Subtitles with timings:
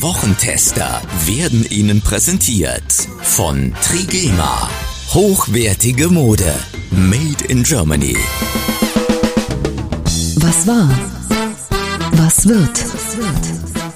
[0.00, 4.70] Wochentester werden Ihnen präsentiert von Trigema.
[5.12, 6.54] Hochwertige Mode.
[6.92, 8.16] Made in Germany.
[10.36, 10.88] Was war?
[12.12, 12.84] Was wird?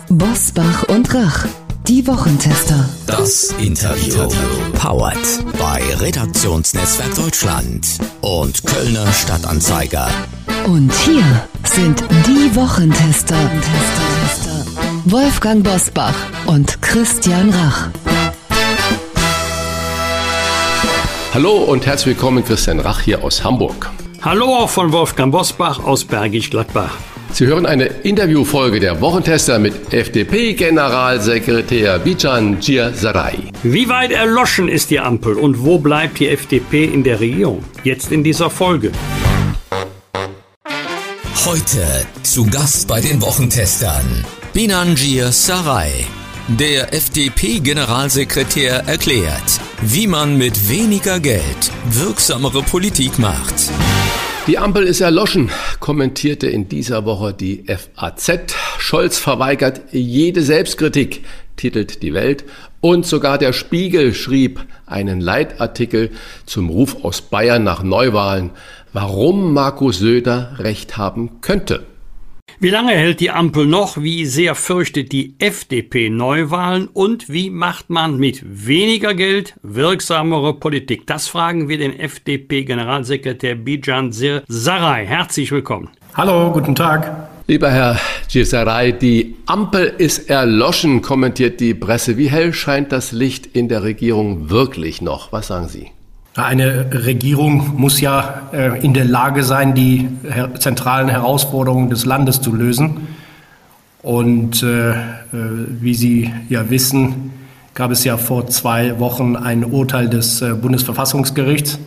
[0.08, 1.46] Bosbach und Rach.
[1.88, 2.88] Die Wochentester.
[3.08, 4.28] Das Interview.
[4.74, 5.18] Powered
[5.58, 10.08] bei Redaktionsnetzwerk Deutschland und Kölner Stadtanzeiger.
[10.66, 11.24] Und hier
[11.64, 13.36] sind die Wochentester.
[15.06, 16.14] Wolfgang Bosbach
[16.46, 17.88] und Christian Rach.
[21.34, 23.90] Hallo und herzlich willkommen, Christian Rach hier aus Hamburg.
[24.22, 26.96] Hallo auch von Wolfgang Bosbach aus Bergisch Gladbach.
[27.34, 33.38] Sie hören eine Interviewfolge der Wochentester mit FDP-Generalsekretär Bijan Sarai.
[33.62, 37.64] Wie weit erloschen ist die Ampel und wo bleibt die FDP in der Regierung?
[37.84, 38.92] Jetzt in dieser Folge.
[41.46, 46.04] Heute zu Gast bei den Wochentestern Binanjir Sarai.
[46.48, 53.70] Der FDP-Generalsekretär erklärt, wie man mit weniger Geld wirksamere Politik macht.
[54.48, 58.56] Die Ampel ist erloschen, kommentierte in dieser Woche die FAZ.
[58.76, 62.44] Scholz verweigert jede Selbstkritik, titelt die Welt.
[62.80, 66.10] Und sogar der Spiegel schrieb einen Leitartikel
[66.44, 68.50] zum Ruf aus Bayern nach Neuwahlen,
[68.92, 71.84] warum Markus Söder recht haben könnte.
[72.62, 74.00] Wie lange hält die Ampel noch?
[74.00, 76.86] Wie sehr fürchtet die FDP Neuwahlen?
[76.86, 81.04] Und wie macht man mit weniger Geld wirksamere Politik?
[81.08, 85.04] Das fragen wir den FDP-Generalsekretär Bijan Sir Sarai.
[85.04, 85.88] Herzlich willkommen.
[86.14, 87.30] Hallo, guten Tag.
[87.48, 87.98] Lieber Herr
[88.30, 92.16] Gisaray, die Ampel ist erloschen, kommentiert die Presse.
[92.16, 95.32] Wie hell scheint das Licht in der Regierung wirklich noch?
[95.32, 95.90] Was sagen Sie?
[96.34, 100.08] Eine Regierung muss ja äh, in der Lage sein, die
[100.58, 103.08] zentralen Herausforderungen des Landes zu lösen.
[104.00, 104.94] Und äh, äh,
[105.32, 107.32] wie Sie ja wissen,
[107.74, 111.78] gab es ja vor zwei Wochen ein Urteil des Bundesverfassungsgerichts.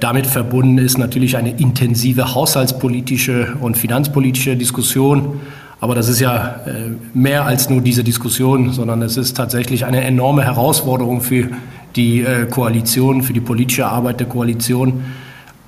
[0.00, 5.38] Damit verbunden ist natürlich eine intensive haushaltspolitische und finanzpolitische Diskussion.
[5.80, 10.02] Aber das ist ja äh, mehr als nur diese Diskussion, sondern es ist tatsächlich eine
[10.02, 11.48] enorme Herausforderung für
[11.96, 15.04] die äh, Koalition, für die politische Arbeit der Koalition.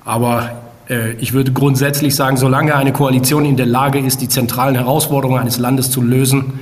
[0.05, 4.75] Aber äh, ich würde grundsätzlich sagen, solange eine Koalition in der Lage ist, die zentralen
[4.75, 6.59] Herausforderungen eines Landes zu lösen,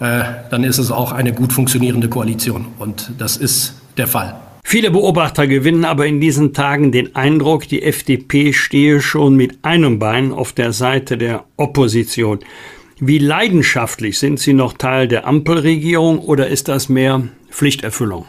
[0.00, 2.66] dann ist es auch eine gut funktionierende Koalition.
[2.78, 4.34] Und das ist der Fall.
[4.64, 10.00] Viele Beobachter gewinnen aber in diesen Tagen den Eindruck, die FDP stehe schon mit einem
[10.00, 12.40] Bein auf der Seite der Opposition.
[13.00, 18.26] Wie leidenschaftlich sind Sie noch Teil der Ampelregierung oder ist das mehr Pflichterfüllung?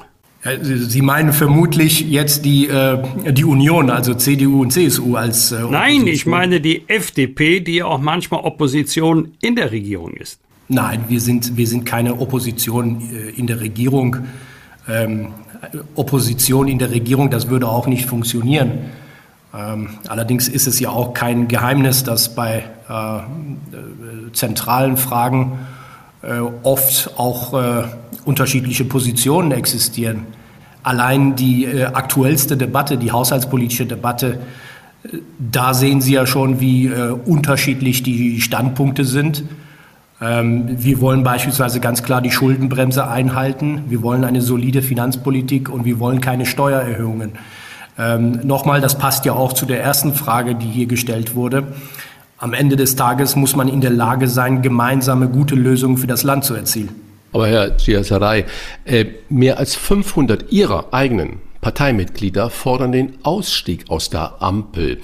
[0.62, 6.06] Sie meinen vermutlich jetzt die, äh, die Union, also CDU und CSU als äh, Nein,
[6.06, 10.40] ich meine die FDP, die ja auch manchmal Opposition in der Regierung ist.
[10.68, 14.18] Nein, wir sind, wir sind keine Opposition äh, in der Regierung.
[14.88, 15.30] Ähm,
[15.96, 18.72] Opposition in der Regierung, das würde auch nicht funktionieren.
[19.56, 25.60] Ähm, allerdings ist es ja auch kein Geheimnis, dass bei äh, zentralen Fragen
[26.22, 27.84] äh, oft auch äh,
[28.26, 30.24] unterschiedliche Positionen existieren.
[30.84, 34.40] Allein die äh, aktuellste Debatte, die haushaltspolitische Debatte,
[35.38, 39.44] da sehen Sie ja schon, wie unterschiedlich die Standpunkte sind.
[40.20, 43.84] Ähm, wir wollen beispielsweise ganz klar die Schuldenbremse einhalten.
[43.88, 47.34] Wir wollen eine solide Finanzpolitik und wir wollen keine Steuererhöhungen.
[47.98, 51.68] Ähm, nochmal, das passt ja auch zu der ersten Frage, die hier gestellt wurde.
[52.38, 56.24] Am Ende des Tages muss man in der Lage sein, gemeinsame gute Lösungen für das
[56.24, 56.90] Land zu erzielen.
[57.32, 58.46] Aber Herr Giasaray,
[58.86, 65.00] äh, mehr als 500 Ihrer eigenen Parteimitglieder fordern den Ausstieg aus der Ampel,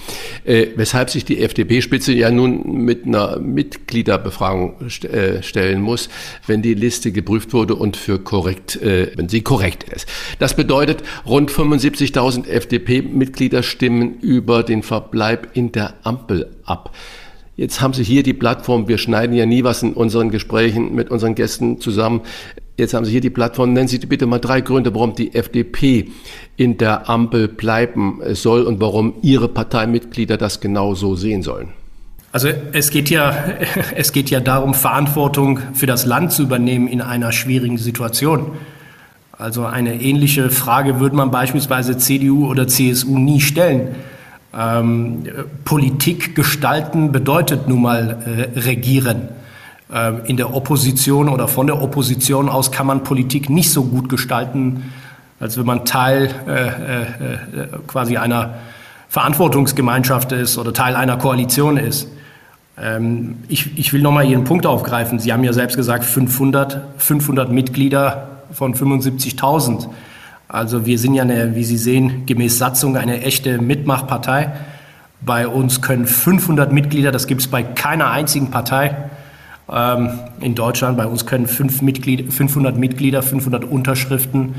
[0.46, 6.08] äh, weshalb sich die FDP-Spitze ja nun mit einer Mitgliederbefragung st äh, stellen muss,
[6.46, 10.06] wenn die Liste geprüft wurde und für korrekt, äh, wenn sie korrekt ist.
[10.38, 16.94] Das bedeutet, rund 75.000 FDP-Mitglieder stimmen über den Verbleib in der Ampel ab.
[17.62, 21.12] Jetzt haben Sie hier die Plattform, wir schneiden ja nie was in unseren Gesprächen mit
[21.12, 22.22] unseren Gästen zusammen.
[22.76, 23.74] Jetzt haben Sie hier die Plattform.
[23.74, 26.08] Nennen Sie bitte mal drei Gründe, warum die FDP
[26.58, 31.68] in der Ampel bleiben soll und warum Ihre Parteimitglieder das genau so sehen sollen.
[32.32, 33.32] Also es geht ja,
[33.96, 38.54] es geht ja darum, Verantwortung für das Land zu übernehmen in einer schwierigen Situation.
[39.34, 43.90] Also eine ähnliche Frage würde man beispielsweise CDU oder CSU nie stellen.
[44.58, 45.24] Ähm,
[45.64, 49.30] Politik gestalten bedeutet nun mal äh, regieren.
[49.94, 54.10] Ähm, in der Opposition oder von der Opposition aus kann man Politik nicht so gut
[54.10, 54.92] gestalten,
[55.40, 58.56] als wenn man Teil äh, äh, äh quasi einer
[59.10, 62.08] Verantwortungsgemeinschaft ist oder Teil einer Koalition ist.
[62.82, 65.20] Ähm, ich, ich will nochmal Ihren Punkt aufgreifen.
[65.20, 69.88] Sie haben ja selbst gesagt, 500, 500 Mitglieder von 75.000.
[70.52, 74.52] Also wir sind ja, eine, wie Sie sehen, gemäß Satzung eine echte Mitmachpartei.
[75.22, 78.98] Bei uns können 500 Mitglieder, das gibt es bei keiner einzigen Partei
[79.72, 80.10] ähm,
[80.42, 84.56] in Deutschland, bei uns können 5 Mitglied, 500 Mitglieder, 500 Unterschriften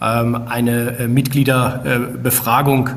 [0.00, 2.88] ähm, eine äh, Mitgliederbefragung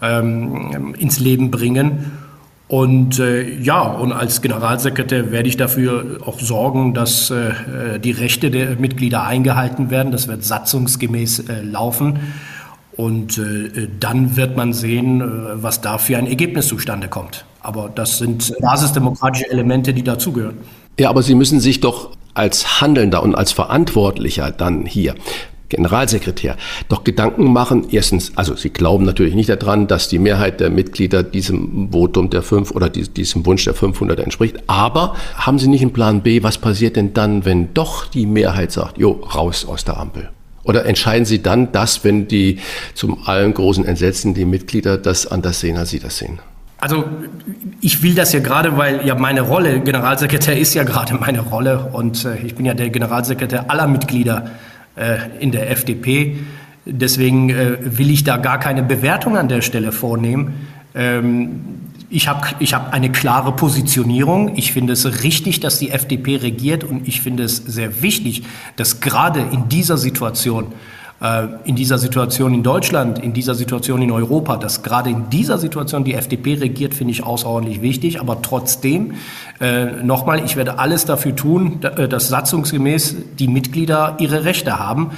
[0.00, 2.12] ähm, ins Leben bringen.
[2.70, 8.48] Und äh, ja, und als Generalsekretär werde ich dafür auch sorgen, dass äh, die Rechte
[8.52, 10.12] der Mitglieder eingehalten werden.
[10.12, 12.20] Das wird satzungsgemäß äh, laufen.
[12.92, 15.24] Und äh, dann wird man sehen, äh,
[15.54, 17.44] was da für ein Ergebnis zustande kommt.
[17.60, 20.58] Aber das sind basisdemokratische Elemente, die dazugehören.
[20.96, 25.16] Ja, aber Sie müssen sich doch als Handelnder und als Verantwortlicher dann hier
[25.70, 26.56] Generalsekretär
[26.88, 27.86] doch Gedanken machen.
[27.90, 32.42] Erstens, also Sie glauben natürlich nicht daran, dass die Mehrheit der Mitglieder diesem Votum der
[32.42, 34.58] fünf oder diesem Wunsch der 500 entspricht.
[34.66, 36.42] Aber haben Sie nicht einen Plan B?
[36.42, 40.28] Was passiert denn dann, wenn doch die Mehrheit sagt, jo, raus aus der Ampel?
[40.64, 42.58] Oder entscheiden Sie dann das, wenn die
[42.94, 46.38] zum allen großen Entsetzen die Mitglieder das anders sehen, als Sie das sehen?
[46.80, 47.04] Also
[47.82, 51.90] ich will das ja gerade, weil ja meine Rolle, Generalsekretär ist ja gerade meine Rolle
[51.92, 54.50] und äh, ich bin ja der Generalsekretär aller Mitglieder
[55.40, 56.36] in der FDP.
[56.84, 60.66] Deswegen äh, will ich da gar keine Bewertung an der Stelle vornehmen.
[60.94, 61.60] Ähm,
[62.08, 64.56] ich habe ich hab eine klare Positionierung.
[64.56, 68.42] Ich finde es richtig, dass die FDP regiert und ich finde es sehr wichtig,
[68.76, 70.99] dass gerade in dieser Situation äh,
[71.64, 76.02] in dieser Situation in Deutschland, in dieser Situation in Europa, dass gerade in dieser Situation
[76.02, 78.20] die FDP regiert, finde ich außerordentlich wichtig.
[78.20, 79.12] Aber trotzdem,
[79.60, 85.10] äh, nochmal, ich werde alles dafür tun, äh, dass satzungsgemäß die Mitglieder ihre Rechte haben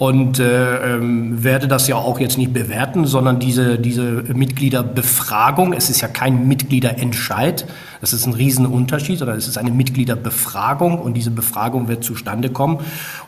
[0.00, 5.90] und äh, ähm, werde das ja auch jetzt nicht bewerten, sondern diese, diese Mitgliederbefragung, es
[5.90, 7.66] ist ja kein Mitgliederentscheid,
[8.00, 12.78] das ist ein Riesenunterschied, sondern es ist eine Mitgliederbefragung und diese Befragung wird zustande kommen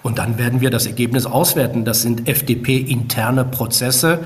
[0.03, 1.85] und dann werden wir das Ergebnis auswerten.
[1.85, 4.21] Das sind FDP-interne Prozesse.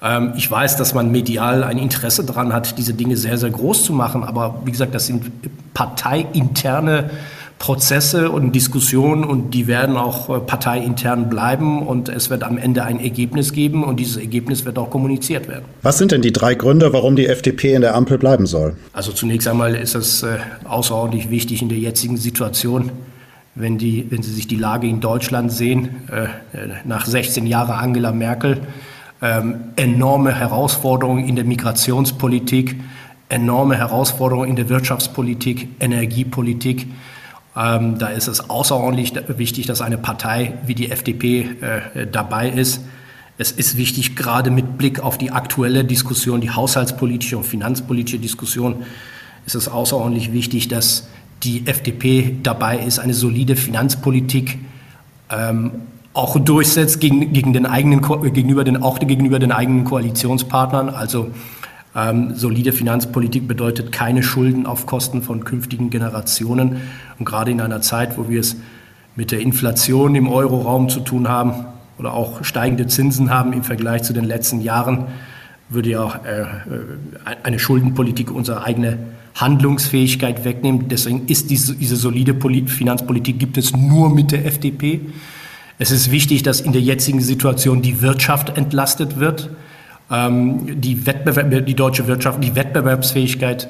[0.00, 3.84] Ähm, ich weiß, dass man medial ein Interesse daran hat, diese Dinge sehr, sehr groß
[3.84, 5.30] zu machen, aber wie gesagt, das sind
[5.74, 12.58] parteiinterne Prozesse und Diskussionen und die werden auch äh, parteiintern bleiben und es wird am
[12.58, 15.64] Ende ein Ergebnis geben und dieses Ergebnis wird auch kommuniziert werden.
[15.82, 18.76] Was sind denn die drei Gründe, warum die FDP in der Ampel bleiben soll?
[18.92, 22.90] Also zunächst einmal ist es äh, außerordentlich wichtig in der jetzigen Situation,
[23.54, 26.26] wenn, die, wenn Sie sich die Lage in Deutschland sehen, äh,
[26.84, 28.60] nach 16 Jahren Angela Merkel,
[29.20, 32.76] ähm, enorme Herausforderungen in der Migrationspolitik,
[33.28, 36.86] enorme Herausforderungen in der Wirtschaftspolitik, Energiepolitik.
[37.54, 41.50] Ähm, da ist es außerordentlich wichtig, dass eine Partei wie die FDP
[41.94, 42.80] äh, dabei ist.
[43.38, 48.84] Es ist wichtig, gerade mit Blick auf die aktuelle Diskussion, die haushaltspolitische und finanzpolitische Diskussion,
[49.46, 51.08] ist es außerordentlich wichtig, dass
[51.42, 54.58] die FDP dabei ist, eine solide Finanzpolitik
[55.30, 55.72] ähm,
[56.14, 60.90] auch durchsetzt gegen, gegen den eigenen, gegenüber den, auch gegenüber den eigenen Koalitionspartnern.
[60.90, 61.30] Also
[61.94, 66.80] ähm, solide Finanzpolitik bedeutet keine Schulden auf Kosten von künftigen Generationen.
[67.18, 68.56] Und gerade in einer Zeit, wo wir es
[69.14, 71.66] mit der Inflation im Euroraum zu tun haben
[71.98, 75.06] oder auch steigende Zinsen haben im Vergleich zu den letzten Jahren,
[75.68, 76.46] würde ja auch äh, äh
[77.42, 78.98] eine Schuldenpolitik unsere eigene
[79.34, 80.88] Handlungsfähigkeit wegnehmen.
[80.88, 85.00] Deswegen ist diese, diese solide Polit Finanzpolitik gibt es nur mit der FDP.
[85.78, 89.50] Es ist wichtig, dass in der jetzigen Situation die Wirtschaft entlastet wird.
[90.12, 93.68] Ähm, die, Wettbewerb, die deutsche Wirtschaft, die Wettbewerbsfähigkeit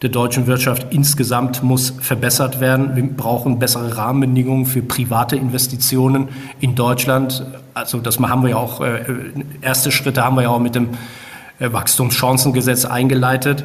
[0.00, 2.96] der deutschen Wirtschaft insgesamt muss verbessert werden.
[2.96, 6.28] Wir brauchen bessere Rahmenbedingungen für private Investitionen
[6.60, 7.46] in Deutschland.
[7.74, 9.04] Also das haben wir ja auch, äh,
[9.60, 10.88] erste Schritte haben wir ja auch mit dem
[11.60, 13.64] äh, Wachstumschancengesetz eingeleitet.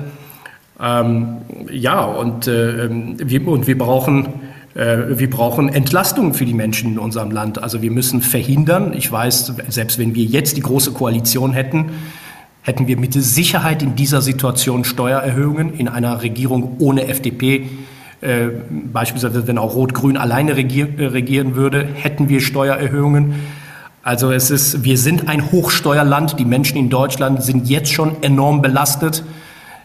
[0.79, 1.37] Ähm,
[1.71, 4.27] ja, und, äh, ähm, wir, und wir brauchen
[4.79, 7.63] wir brauchen Entlastung für die Menschen in unserem Land.
[7.63, 11.89] Also wir müssen verhindern, ich weiß, selbst wenn wir jetzt die große Koalition hätten,
[12.67, 17.69] hätten wir mit Sicherheit in dieser Situation Steuererhöhungen in einer Regierung ohne FDP.
[18.19, 23.35] Äh, beispielsweise, wenn auch Rot-Grün alleine regier, äh, regieren würde, hätten wir Steuererhöhungen.
[24.03, 26.39] Also es ist, wir sind ein Hochsteuerland.
[26.39, 29.23] Die Menschen in Deutschland sind jetzt schon enorm belastet.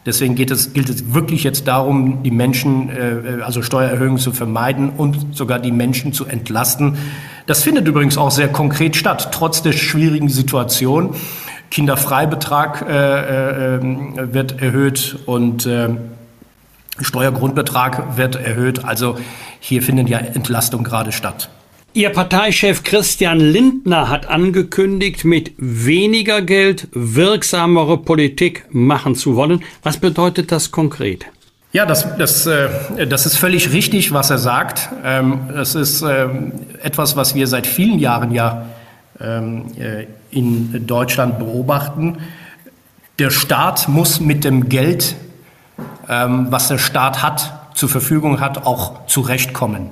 [0.05, 4.91] Deswegen geht es, gilt es wirklich jetzt darum, die Menschen, äh, also Steuererhöhungen zu vermeiden
[4.91, 6.97] und sogar die Menschen zu entlasten.
[7.47, 11.15] Das findet übrigens auch sehr konkret statt, trotz der schwierigen Situation.
[11.71, 13.81] Kinderfreibetrag äh, äh,
[14.35, 15.89] wird erhöht und äh,
[17.01, 18.85] Steuergrundbetrag wird erhöht.
[18.85, 19.17] Also
[19.59, 21.49] hier findet ja Entlastung gerade statt.
[21.95, 29.63] Ihr Parteichef Christian Lindner hat angekündigt, mit weniger Geld wirksamere Politik machen zu wollen.
[29.83, 31.27] Was bedeutet das konkret?
[31.73, 34.89] Ja, das, das, äh, das ist völlig richtig, was er sagt.
[35.05, 38.65] Ähm, das ist ähm, etwas, was wir seit vielen Jahren ja
[39.21, 42.21] ähm, äh, in Deutschland beobachten.
[43.19, 45.15] Der Staat muss mit dem Geld,
[46.09, 49.91] was der Staat hat, zur Verfügung hat, auch zurechtkommen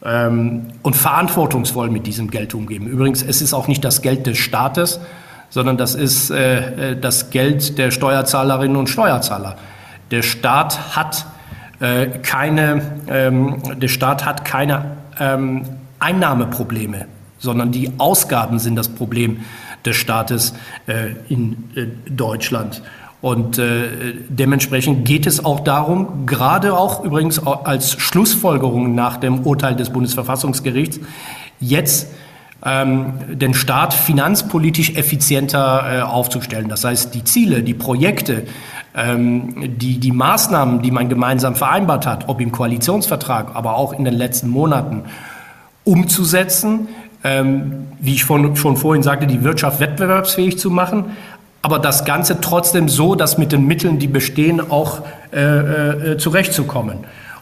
[0.00, 2.86] und verantwortungsvoll mit diesem Geld umgehen.
[2.86, 5.00] Übrigens, es ist auch nicht das Geld des Staates,
[5.50, 9.56] sondern das ist äh, äh, das Geld der Steuerzahlerinnen und Steuerzahler.
[10.10, 11.26] Der Staat hat
[11.80, 15.64] äh, keine, ähm, der Staat hat keine ähm,
[15.98, 17.06] Einnahmeprobleme,
[17.38, 19.44] sondern die Ausgaben sind das Problem
[19.84, 20.54] des Staates
[20.86, 22.82] äh, in äh, Deutschland.
[23.20, 29.74] Und äh, dementsprechend geht es auch darum, gerade auch übrigens als Schlussfolgerung nach dem Urteil
[29.74, 31.00] des Bundesverfassungsgerichts,
[31.58, 32.08] jetzt
[32.64, 36.68] ähm, den Staat finanzpolitisch effizienter äh, aufzustellen.
[36.68, 38.44] Das heißt, die Ziele, die Projekte,
[38.94, 44.04] ähm, die, die Maßnahmen, die man gemeinsam vereinbart hat, ob im Koalitionsvertrag, aber auch in
[44.04, 45.04] den letzten Monaten,
[45.84, 46.88] umzusetzen,
[47.24, 51.16] ähm, wie ich von, schon vorhin sagte, die Wirtschaft wettbewerbsfähig zu machen,
[51.62, 56.98] aber das Ganze trotzdem so, dass mit den Mitteln, die bestehen, auch äh, äh, zurechtzukommen.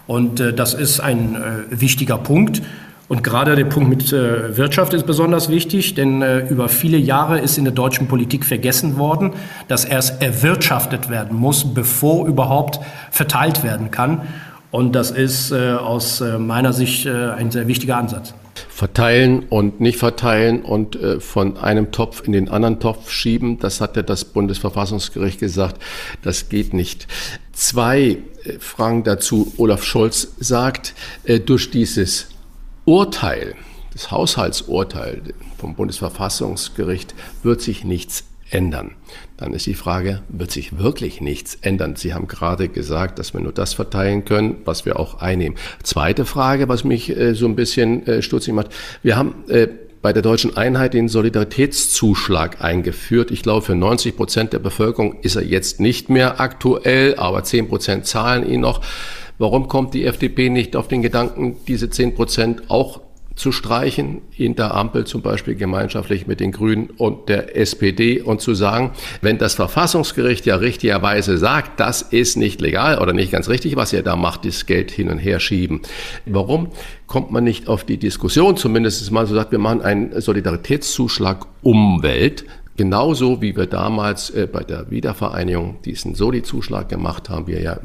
[0.06, 2.62] Und äh, das ist ein äh, wichtiger Punkt.
[3.08, 7.38] Und gerade der Punkt mit äh, Wirtschaft ist besonders wichtig, denn äh, über viele Jahre
[7.38, 9.32] ist in der deutschen Politik vergessen worden,
[9.68, 12.80] dass erst erwirtschaftet werden muss, bevor überhaupt
[13.10, 14.22] verteilt werden kann.
[14.72, 18.34] Und das ist aus meiner Sicht ein sehr wichtiger Ansatz
[18.68, 23.58] verteilen und nicht verteilen und äh, von einem Topf in den anderen Topf schieben.
[23.58, 25.82] Das hat ja das Bundesverfassungsgericht gesagt.
[26.22, 27.06] Das geht nicht.
[27.52, 29.52] Zwei äh, Fragen dazu.
[29.56, 30.94] Olaf Scholz sagt,
[31.24, 32.28] äh, durch dieses
[32.84, 33.54] Urteil,
[33.92, 35.22] das Haushaltsurteil
[35.58, 38.94] vom Bundesverfassungsgericht wird sich nichts ändern.
[39.36, 41.96] Dann ist die Frage, wird sich wirklich nichts ändern?
[41.96, 45.58] Sie haben gerade gesagt, dass wir nur das verteilen können, was wir auch einnehmen.
[45.82, 48.68] Zweite Frage, was mich äh, so ein bisschen äh, stutzig macht.
[49.02, 49.68] Wir haben äh,
[50.00, 53.30] bei der deutschen Einheit den Solidaritätszuschlag eingeführt.
[53.30, 57.68] Ich glaube, für 90 Prozent der Bevölkerung ist er jetzt nicht mehr aktuell, aber 10
[57.68, 58.80] Prozent zahlen ihn noch.
[59.38, 63.00] Warum kommt die FDP nicht auf den Gedanken, diese 10 Prozent auch
[63.36, 68.40] zu streichen, in der Ampel zum Beispiel gemeinschaftlich mit den Grünen und der SPD und
[68.40, 73.48] zu sagen, wenn das Verfassungsgericht ja richtigerweise sagt, das ist nicht legal oder nicht ganz
[73.50, 75.82] richtig, was ihr da macht, das Geld hin und her schieben.
[76.24, 76.68] Warum
[77.06, 82.44] kommt man nicht auf die Diskussion, zumindest mal so sagt, wir machen einen Solidaritätszuschlag Umwelt,
[82.76, 87.78] Genauso wie wir damals äh, bei der Wiedervereinigung diesen Soli-Zuschlag gemacht haben, wie er ja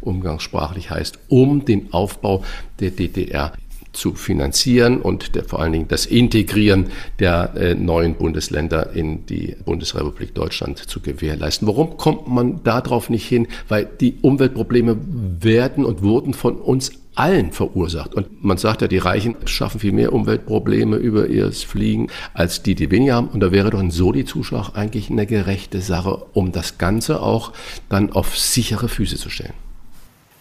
[0.00, 2.42] umgangssprachlich heißt, um den Aufbau
[2.80, 3.52] der DDR
[3.92, 6.86] zu finanzieren und der, vor allen Dingen das Integrieren
[7.18, 11.68] der äh, neuen Bundesländer in die Bundesrepublik Deutschland zu gewährleisten.
[11.68, 13.48] Warum kommt man darauf nicht hin?
[13.68, 14.96] Weil die Umweltprobleme
[15.40, 18.14] werden und wurden von uns allen verursacht.
[18.14, 22.74] Und man sagt ja, die Reichen schaffen viel mehr Umweltprobleme über ihr Fliegen als die,
[22.74, 23.28] die weniger haben.
[23.28, 27.52] Und da wäre doch ein Soli-Zuschlag eigentlich eine gerechte Sache, um das Ganze auch
[27.90, 29.54] dann auf sichere Füße zu stellen.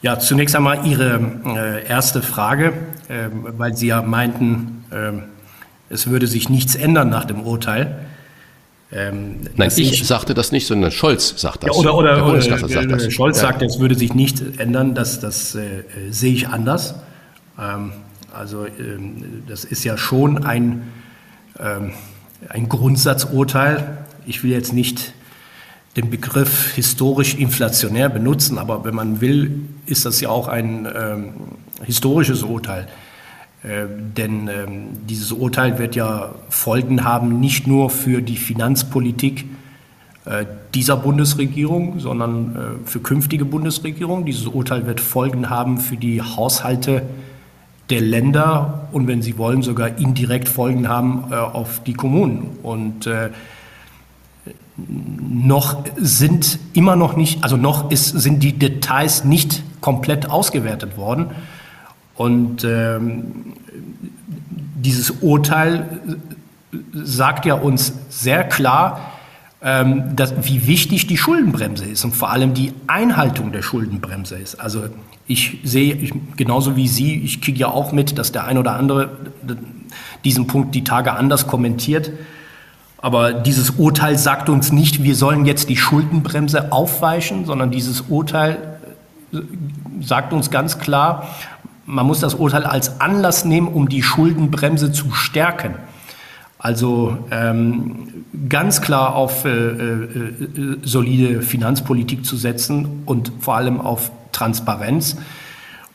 [0.02, 2.74] Ja, zunächst einmal Ihre äh, erste Frage,
[3.08, 8.00] äh, weil Sie ja meinten, äh, es würde sich nichts ändern nach dem Urteil.
[8.92, 11.70] Ähm, Nein, ich nicht, sagte das nicht, sondern Scholz sagt das.
[11.70, 13.14] Ja, oder oder, oder sagt das.
[13.14, 13.48] Scholz ja.
[13.48, 14.96] sagt, es würde sich nicht ändern.
[14.96, 16.96] Das, das äh, sehe ich anders.
[17.60, 17.94] Ähm,
[18.34, 20.92] also ähm, das ist ja schon ein,
[21.60, 21.92] ähm,
[22.50, 23.98] ein Grundsatzurteil.
[24.26, 25.14] Ich will jetzt nicht
[25.96, 31.34] den Begriff historisch inflationär benutzen, aber wenn man will, ist das ja auch ein ähm,
[31.84, 32.88] historisches Urteil.
[33.64, 33.86] Äh,
[34.18, 39.46] denn ähm, dieses Urteil wird ja Folgen haben, nicht nur für die Finanzpolitik
[40.24, 44.26] äh, dieser Bundesregierung, sondern äh, für künftige Bundesregierungen.
[44.26, 47.02] Dieses Urteil wird Folgen haben für die Haushalte
[47.90, 52.60] der Länder und wenn Sie wollen, sogar indirekt Folgen haben äh, auf die Kommunen.
[52.64, 53.32] Und äh,
[54.88, 61.28] noch sind immer noch nicht, also noch ist, sind die Details nicht komplett ausgewertet worden.
[62.16, 63.54] Und ähm,
[64.76, 66.00] dieses Urteil
[66.94, 69.12] sagt ja uns sehr klar,
[69.64, 74.56] ähm, dass, wie wichtig die Schuldenbremse ist und vor allem die Einhaltung der Schuldenbremse ist.
[74.56, 74.86] Also
[75.28, 78.74] ich sehe, ich, genauso wie Sie, ich kriege ja auch mit, dass der ein oder
[78.74, 79.12] andere
[80.24, 82.12] diesen Punkt die Tage anders kommentiert.
[83.02, 88.58] Aber dieses Urteil sagt uns nicht, wir sollen jetzt die Schuldenbremse aufweichen, sondern dieses Urteil
[89.34, 89.38] äh,
[90.02, 91.28] sagt uns ganz klar,
[91.86, 95.76] man muss das Urteil als Anlass nehmen, um die Schuldenbremse zu stärken.
[96.60, 104.12] Also ähm, ganz klar auf äh, äh, solide Finanzpolitik zu setzen und vor allem auf
[104.32, 105.18] Transparenz.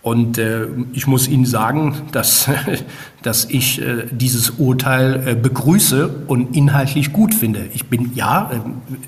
[0.07, 2.49] Und äh, ich muss Ihnen sagen, dass,
[3.23, 7.67] dass ich äh, dieses Urteil äh, begrüße und inhaltlich gut finde.
[7.75, 8.61] Ich bin, ja, äh,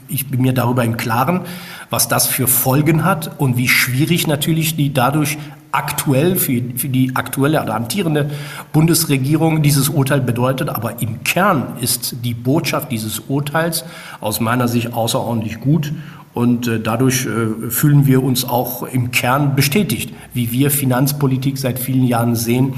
[0.08, 1.42] ich bin mir darüber im Klaren,
[1.88, 5.38] was das für Folgen hat und wie schwierig natürlich die dadurch
[5.70, 8.30] aktuell für, für die aktuelle oder amtierende
[8.72, 10.68] Bundesregierung dieses Urteil bedeutet.
[10.68, 13.84] Aber im Kern ist die Botschaft dieses Urteils
[14.20, 15.92] aus meiner Sicht außerordentlich gut.
[16.38, 21.80] Und äh, dadurch äh, fühlen wir uns auch im Kern bestätigt, wie wir Finanzpolitik seit
[21.80, 22.74] vielen Jahren sehen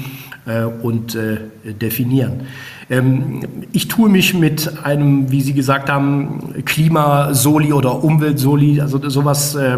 [0.47, 1.15] äh, und
[1.63, 2.47] definieren.
[2.89, 3.41] Ähm,
[3.71, 9.77] ich tue mich mit einem, wie Sie gesagt haben, Klimasoli oder Umweltsoli, also sowas äh,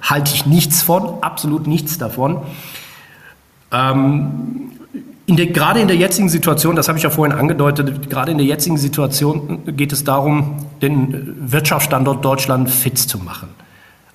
[0.00, 2.38] halte ich nichts von, absolut nichts davon.
[3.72, 4.70] Ähm,
[5.26, 8.38] in der, gerade in der jetzigen Situation, das habe ich ja vorhin angedeutet, gerade in
[8.38, 13.48] der jetzigen Situation geht es darum, den Wirtschaftsstandort Deutschland fit zu machen.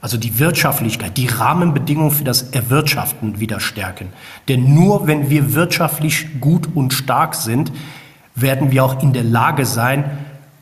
[0.01, 4.09] Also die Wirtschaftlichkeit, die Rahmenbedingungen für das Erwirtschaften wieder stärken.
[4.47, 7.71] Denn nur wenn wir wirtschaftlich gut und stark sind,
[8.35, 10.05] werden wir auch in der Lage sein,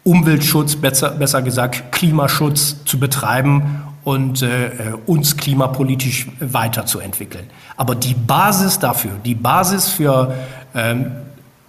[0.03, 4.69] Umweltschutz, besser, besser gesagt Klimaschutz zu betreiben und äh,
[5.05, 7.45] uns klimapolitisch weiterzuentwickeln.
[7.75, 10.33] Aber die Basis dafür, die Basis für
[10.73, 11.11] ähm,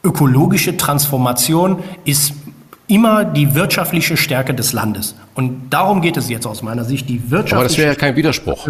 [0.04, 2.34] ökologische Transformation ist
[2.88, 5.14] immer die wirtschaftliche Stärke des Landes.
[5.34, 8.16] Und darum geht es jetzt aus meiner Sicht, die wirtschaftliche Aber das wäre ja kein
[8.16, 8.66] Widerspruch.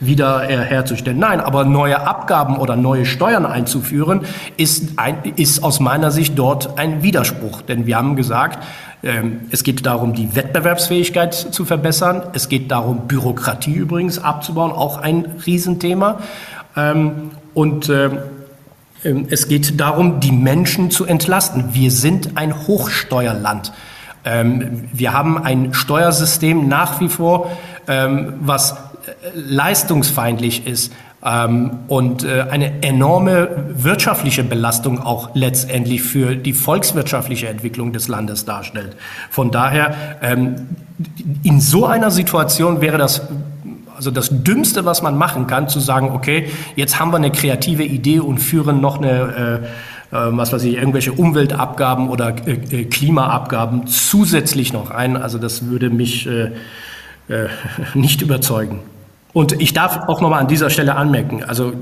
[0.00, 1.18] wieder äh, herzustellen.
[1.18, 4.22] Nein, aber neue Abgaben oder neue Steuern einzuführen,
[4.56, 7.62] ist, ein, ist aus meiner Sicht dort ein Widerspruch.
[7.62, 8.58] Denn wir haben gesagt,
[9.02, 12.24] ähm, es geht darum, die Wettbewerbsfähigkeit zu verbessern.
[12.34, 16.18] Es geht darum, Bürokratie übrigens abzubauen, auch ein Riesenthema.
[16.76, 18.18] Ähm, und ähm,
[19.02, 21.70] es geht darum, die Menschen zu entlasten.
[21.72, 23.72] Wir sind ein Hochsteuerland.
[24.24, 27.50] Ähm, wir haben ein Steuersystem nach wie vor,
[27.88, 28.76] ähm, was äh,
[29.34, 30.92] leistungsfeindlich ist
[31.88, 38.96] und äh, eine enorme wirtschaftliche Belastung auch letztendlich für die volkswirtschaftliche Entwicklung des Landes darstellt.
[39.28, 39.94] Von daher,
[41.42, 43.20] in so einer Situation wäre das
[44.00, 47.82] also das Dümmste, was man machen kann, zu sagen, okay, jetzt haben wir eine kreative
[47.84, 49.60] Idee und führen noch eine,
[50.10, 55.18] äh, äh, was weiß ich, irgendwelche Umweltabgaben oder äh, äh Klimaabgaben zusätzlich noch ein.
[55.18, 56.52] Also das würde mich äh,
[57.94, 58.80] nicht überzeugen.
[59.32, 61.72] Und ich darf auch nochmal an dieser Stelle anmerken, also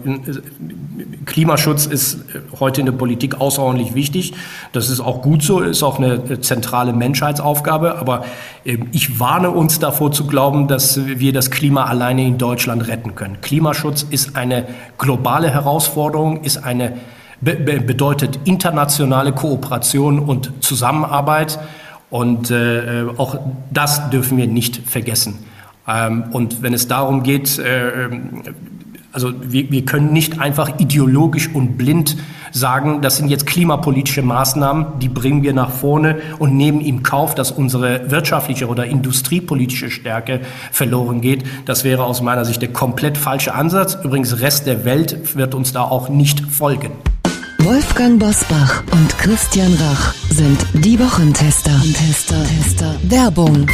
[1.25, 2.25] Klimaschutz ist
[2.59, 4.35] heute in der Politik außerordentlich wichtig.
[4.73, 7.99] Das ist auch gut so, ist auch eine zentrale Menschheitsaufgabe.
[7.99, 8.25] Aber
[8.65, 13.15] ähm, ich warne uns davor zu glauben, dass wir das Klima alleine in Deutschland retten
[13.15, 13.41] können.
[13.41, 16.95] Klimaschutz ist eine globale Herausforderung, ist eine,
[17.41, 21.59] bedeutet internationale Kooperation und Zusammenarbeit.
[22.11, 23.39] Und äh, auch
[23.71, 25.39] das dürfen wir nicht vergessen.
[25.89, 28.43] Ähm, und wenn es darum geht, äh, ähm,
[29.13, 32.17] also wir, wir können nicht einfach ideologisch und blind
[32.53, 37.35] sagen, das sind jetzt klimapolitische Maßnahmen, die bringen wir nach vorne und nehmen im Kauf,
[37.35, 40.41] dass unsere wirtschaftliche oder industriepolitische Stärke
[40.73, 41.45] verloren geht.
[41.65, 43.99] Das wäre aus meiner Sicht der komplett falsche Ansatz.
[44.03, 46.93] Übrigens, Rest der Welt wird uns da auch nicht folgen.
[47.59, 51.73] Wolfgang Bosbach und Christian Rach sind die Wochentester.
[51.93, 52.95] Tester, Tester.
[53.03, 53.67] Werbung.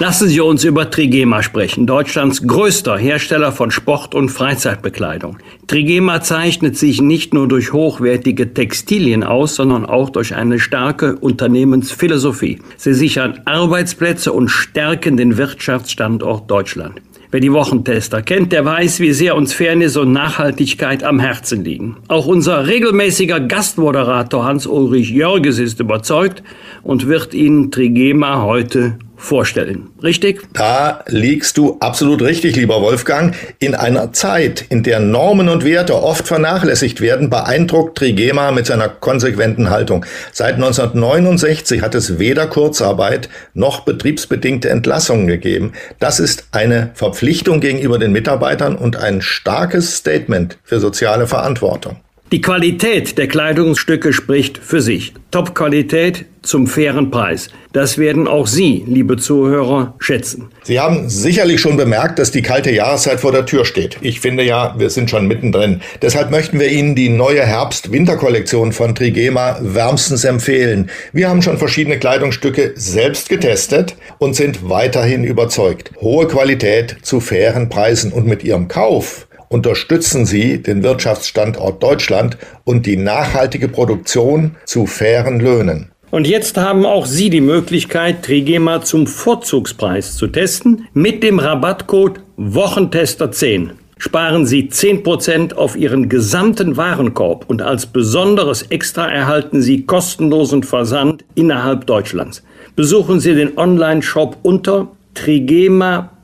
[0.00, 5.38] Lassen Sie uns über Trigema sprechen, Deutschlands größter Hersteller von Sport- und Freizeitbekleidung.
[5.66, 12.60] Trigema zeichnet sich nicht nur durch hochwertige Textilien aus, sondern auch durch eine starke Unternehmensphilosophie.
[12.76, 17.02] Sie sichern Arbeitsplätze und stärken den Wirtschaftsstandort Deutschland.
[17.32, 21.96] Wer die Wochentester kennt, der weiß, wie sehr uns Fairness und Nachhaltigkeit am Herzen liegen.
[22.06, 26.44] Auch unser regelmäßiger Gastmoderator Hans-Ulrich Jörges ist überzeugt
[26.84, 29.90] und wird Ihnen Trigema heute vorstellen.
[30.02, 30.42] Richtig?
[30.54, 33.34] Da liegst du absolut richtig, lieber Wolfgang.
[33.58, 38.88] In einer Zeit, in der Normen und Werte oft vernachlässigt werden, beeindruckt Trigema mit seiner
[38.88, 40.06] konsequenten Haltung.
[40.32, 45.72] Seit 1969 hat es weder Kurzarbeit noch betriebsbedingte Entlassungen gegeben.
[45.98, 51.96] Das ist eine Verpflichtung gegenüber den Mitarbeitern und ein starkes Statement für soziale Verantwortung.
[52.30, 55.14] Die Qualität der Kleidungsstücke spricht für sich.
[55.30, 57.48] Top-Qualität zum fairen Preis.
[57.72, 60.50] Das werden auch Sie, liebe Zuhörer, schätzen.
[60.62, 63.96] Sie haben sicherlich schon bemerkt, dass die kalte Jahreszeit vor der Tür steht.
[64.02, 65.80] Ich finde ja, wir sind schon mittendrin.
[66.02, 70.90] Deshalb möchten wir Ihnen die neue Herbst-Winter-Kollektion von Trigema wärmstens empfehlen.
[71.14, 75.92] Wir haben schon verschiedene Kleidungsstücke selbst getestet und sind weiterhin überzeugt.
[76.00, 82.86] Hohe Qualität zu fairen Preisen und mit Ihrem Kauf unterstützen Sie den Wirtschaftsstandort Deutschland und
[82.86, 85.90] die nachhaltige Produktion zu fairen Löhnen.
[86.10, 92.20] Und jetzt haben auch Sie die Möglichkeit, Trigema zum Vorzugspreis zu testen mit dem Rabattcode
[92.38, 93.70] Wochentester10.
[93.98, 101.24] Sparen Sie 10% auf Ihren gesamten Warenkorb und als besonderes Extra erhalten Sie kostenlosen Versand
[101.34, 102.44] innerhalb Deutschlands.
[102.76, 106.14] Besuchen Sie den Online-Shop unter trigema.de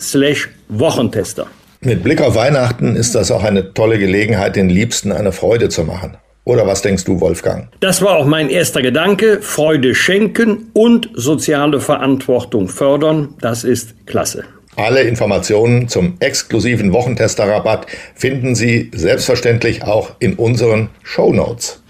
[0.00, 1.46] slash Wochentester.
[1.86, 5.84] Mit Blick auf Weihnachten ist das auch eine tolle Gelegenheit, den Liebsten eine Freude zu
[5.84, 6.16] machen.
[6.44, 7.68] Oder was denkst du, Wolfgang?
[7.80, 9.42] Das war auch mein erster Gedanke.
[9.42, 13.34] Freude schenken und soziale Verantwortung fördern.
[13.42, 14.44] Das ist klasse.
[14.76, 21.82] Alle Informationen zum exklusiven Wochentester-Rabatt finden Sie selbstverständlich auch in unseren Show Notes.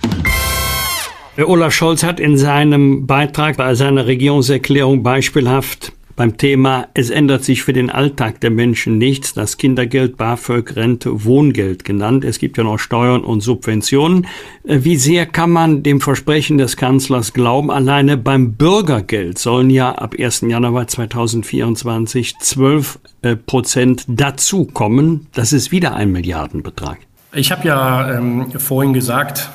[1.39, 7.63] Olaf Scholz hat in seinem Beitrag bei seiner Regierungserklärung beispielhaft beim Thema Es ändert sich
[7.63, 12.25] für den Alltag der Menschen nichts, das Kindergeld, BAföG, Rente, Wohngeld genannt.
[12.25, 14.27] Es gibt ja noch Steuern und Subventionen.
[14.65, 17.71] Äh, wie sehr kann man dem Versprechen des Kanzlers glauben?
[17.71, 20.43] Alleine beim Bürgergeld sollen ja ab 1.
[20.43, 25.27] Januar 2024 12 äh, Prozent dazukommen.
[25.33, 26.99] Das ist wieder ein Milliardenbetrag.
[27.33, 29.51] Ich habe ja ähm, vorhin gesagt,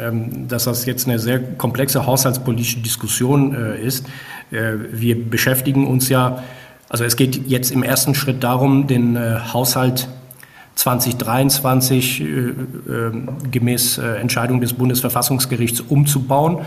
[0.00, 4.06] ähm, dass das jetzt eine sehr komplexe haushaltspolitische Diskussion äh, ist.
[4.54, 6.42] Äh, wir beschäftigen uns ja,
[6.88, 10.08] also es geht jetzt im ersten Schritt darum, den äh, Haushalt
[10.76, 12.24] 2023
[13.52, 16.62] gemäß Entscheidung des Bundesverfassungsgerichts umzubauen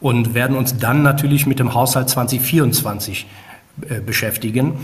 [0.00, 3.24] und werden uns dann natürlich mit dem Haushalt 2024
[4.04, 4.80] beschäftigen.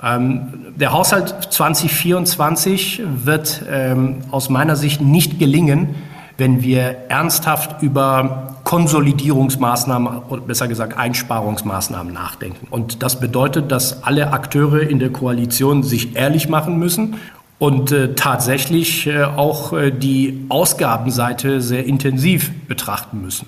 [0.00, 5.96] Ähm, der Haushalt 2024 wird ähm, aus meiner Sicht nicht gelingen,
[6.38, 12.68] wenn wir ernsthaft über Konsolidierungsmaßnahmen, oder besser gesagt Einsparungsmaßnahmen nachdenken.
[12.70, 17.16] Und das bedeutet, dass alle Akteure in der Koalition sich ehrlich machen müssen
[17.58, 23.46] und äh, tatsächlich äh, auch äh, die Ausgabenseite sehr intensiv betrachten müssen.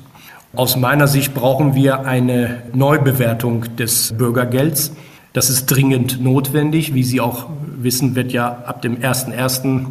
[0.56, 4.92] Aus meiner Sicht brauchen wir eine Neubewertung des Bürgergelds.
[5.32, 6.92] Das ist dringend notwendig.
[6.92, 9.86] Wie Sie auch wissen, wird ja ab dem 01.01.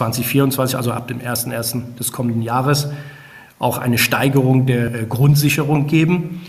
[0.00, 1.96] 2024, also ab dem 01.01.
[1.98, 2.88] des kommenden Jahres,
[3.58, 6.40] auch eine Steigerung der äh, Grundsicherung geben.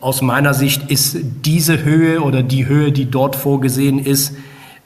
[0.00, 4.34] Aus meiner Sicht ist diese Höhe oder die Höhe, die dort vorgesehen ist,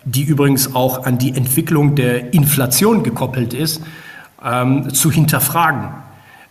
[0.05, 3.81] die übrigens auch an die Entwicklung der Inflation gekoppelt ist,
[4.44, 5.90] ähm, zu hinterfragen.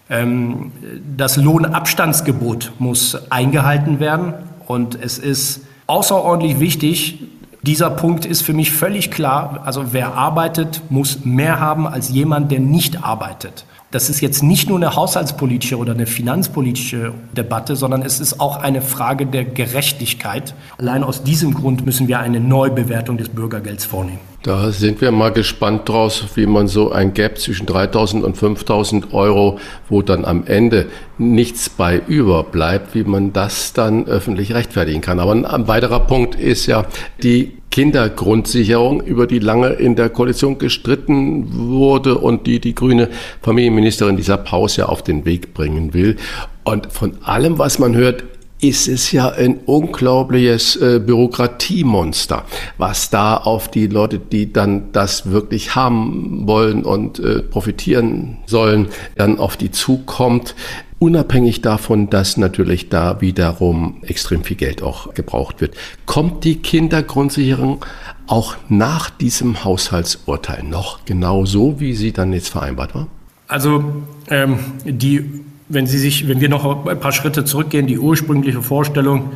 [0.10, 0.72] Ähm,
[1.17, 4.34] das Lohnabstandsgebot muss eingehalten werden
[4.65, 7.19] und es ist außerordentlich wichtig,
[7.62, 9.62] dieser Punkt ist für mich völlig klar.
[9.65, 13.65] Also wer arbeitet, muss mehr haben als jemand, der nicht arbeitet.
[13.91, 18.58] Das ist jetzt nicht nur eine haushaltspolitische oder eine finanzpolitische Debatte, sondern es ist auch
[18.58, 20.54] eine Frage der Gerechtigkeit.
[20.78, 24.28] Allein aus diesem Grund müssen wir eine Neubewertung des Bürgergelds vornehmen.
[24.41, 29.12] Da sind wir mal gespannt draus, wie man so ein Gap zwischen 3.000 und 5.000
[29.12, 30.86] Euro, wo dann am Ende
[31.17, 35.19] nichts bei überbleibt, wie man das dann öffentlich rechtfertigen kann.
[35.19, 36.86] Aber ein weiterer Punkt ist ja
[37.21, 43.10] die Kindergrundsicherung, über die lange in der Koalition gestritten wurde und die die grüne
[43.41, 46.15] Familienministerin dieser Pause ja auf den Weg bringen will.
[46.63, 48.23] Und von allem, was man hört,
[48.62, 52.43] ist es ja ein unglaubliches äh, Bürokratiemonster,
[52.78, 58.89] was da auf die Leute, die dann das wirklich haben wollen und äh, profitieren sollen,
[59.15, 60.56] dann auf die zukommt.
[61.00, 65.76] Unabhängig davon, dass natürlich da wiederum extrem viel Geld auch gebraucht wird.
[66.06, 67.86] Kommt die Kindergrundsicherung
[68.28, 73.08] auch nach diesem Haushaltsurteil noch genau so, wie sie dann jetzt vereinbart war?
[73.48, 73.84] Also
[74.30, 79.32] ähm, die, wenn Sie sich, wenn wir noch ein paar Schritte zurückgehen, die ursprüngliche Vorstellung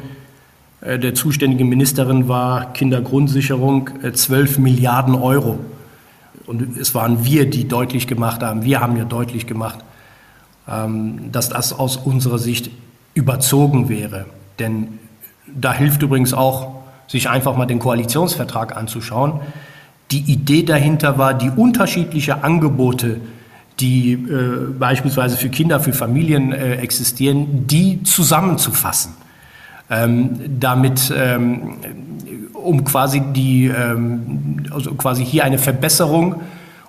[0.82, 5.60] äh, der zuständigen Ministerin war Kindergrundsicherung äh, 12 Milliarden Euro.
[6.46, 9.80] Und es waren wir, die deutlich gemacht haben, wir haben ja deutlich gemacht,
[10.68, 12.72] ähm, dass das aus unserer Sicht
[13.14, 14.26] überzogen wäre.
[14.60, 15.00] Denn
[15.48, 19.40] da hilft übrigens auch, sich einfach mal den Koalitionsvertrag anzuschauen.
[20.12, 23.20] Die Idee dahinter war, die unterschiedlichen Angebote,
[23.84, 29.12] die äh, beispielsweise für Kinder, für Familien äh, existieren, die zusammenzufassen.
[29.90, 31.74] Ähm, damit, ähm,
[32.54, 36.42] um quasi die, ähm, also quasi hier eine Verbesserung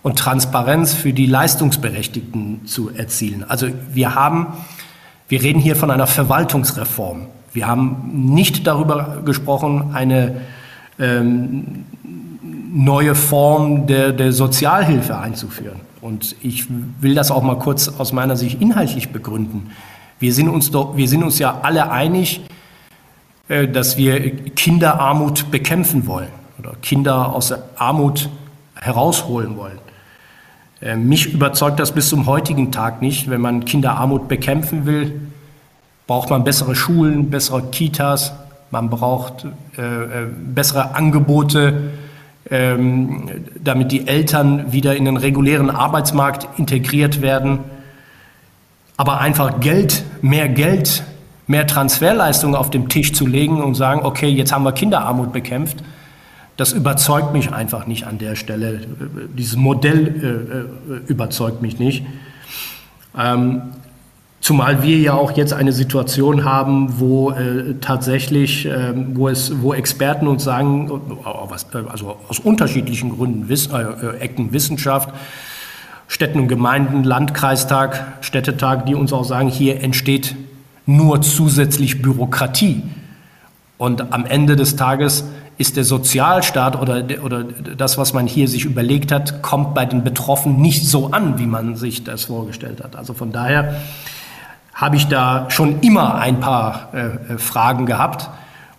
[0.02, 3.44] und Transparenz für die Leistungsberechtigten zu erzielen.
[3.48, 4.46] Also wir haben,
[5.28, 7.26] wir reden hier von einer Verwaltungsreform.
[7.52, 10.42] Wir haben nicht darüber gesprochen, eine
[11.00, 11.86] ähm,
[12.72, 15.80] neue Form der, der Sozialhilfe einzuführen.
[16.04, 16.66] Und ich
[17.00, 19.70] will das auch mal kurz aus meiner Sicht inhaltlich begründen.
[20.18, 22.42] Wir sind uns, doch, wir sind uns ja alle einig,
[23.48, 28.28] äh, dass wir Kinderarmut bekämpfen wollen oder Kinder aus der Armut
[28.78, 29.78] herausholen wollen.
[30.82, 33.30] Äh, mich überzeugt das bis zum heutigen Tag nicht.
[33.30, 35.22] Wenn man Kinderarmut bekämpfen will,
[36.06, 38.34] braucht man bessere Schulen, bessere Kitas,
[38.70, 39.46] man braucht
[39.78, 41.92] äh, äh, bessere Angebote,
[42.50, 43.30] ähm,
[43.62, 47.60] damit die Eltern wieder in den regulären Arbeitsmarkt integriert werden.
[48.96, 51.04] Aber einfach Geld, mehr Geld,
[51.46, 55.82] mehr Transferleistungen auf dem Tisch zu legen und sagen, okay, jetzt haben wir Kinderarmut bekämpft,
[56.56, 58.82] das überzeugt mich einfach nicht an der Stelle.
[59.36, 62.04] Dieses Modell äh, äh überzeugt mich nicht.
[63.18, 63.62] Ähm,
[64.44, 69.72] Zumal wir ja auch jetzt eine Situation haben, wo äh, tatsächlich, äh, wo es, wo
[69.72, 75.08] Experten uns sagen, äh, also aus unterschiedlichen Gründen, Wiss, äh, äh, Ecken Wissenschaft,
[76.08, 80.36] Städten und Gemeinden, Landkreistag, Städtetag, die uns auch sagen, hier entsteht
[80.84, 82.82] nur zusätzlich Bürokratie.
[83.78, 85.24] Und am Ende des Tages
[85.56, 90.04] ist der Sozialstaat oder, oder das, was man hier sich überlegt hat, kommt bei den
[90.04, 92.94] Betroffenen nicht so an, wie man sich das vorgestellt hat.
[92.94, 93.76] Also von daher
[94.74, 98.28] habe ich da schon immer ein paar äh, äh, Fragen gehabt.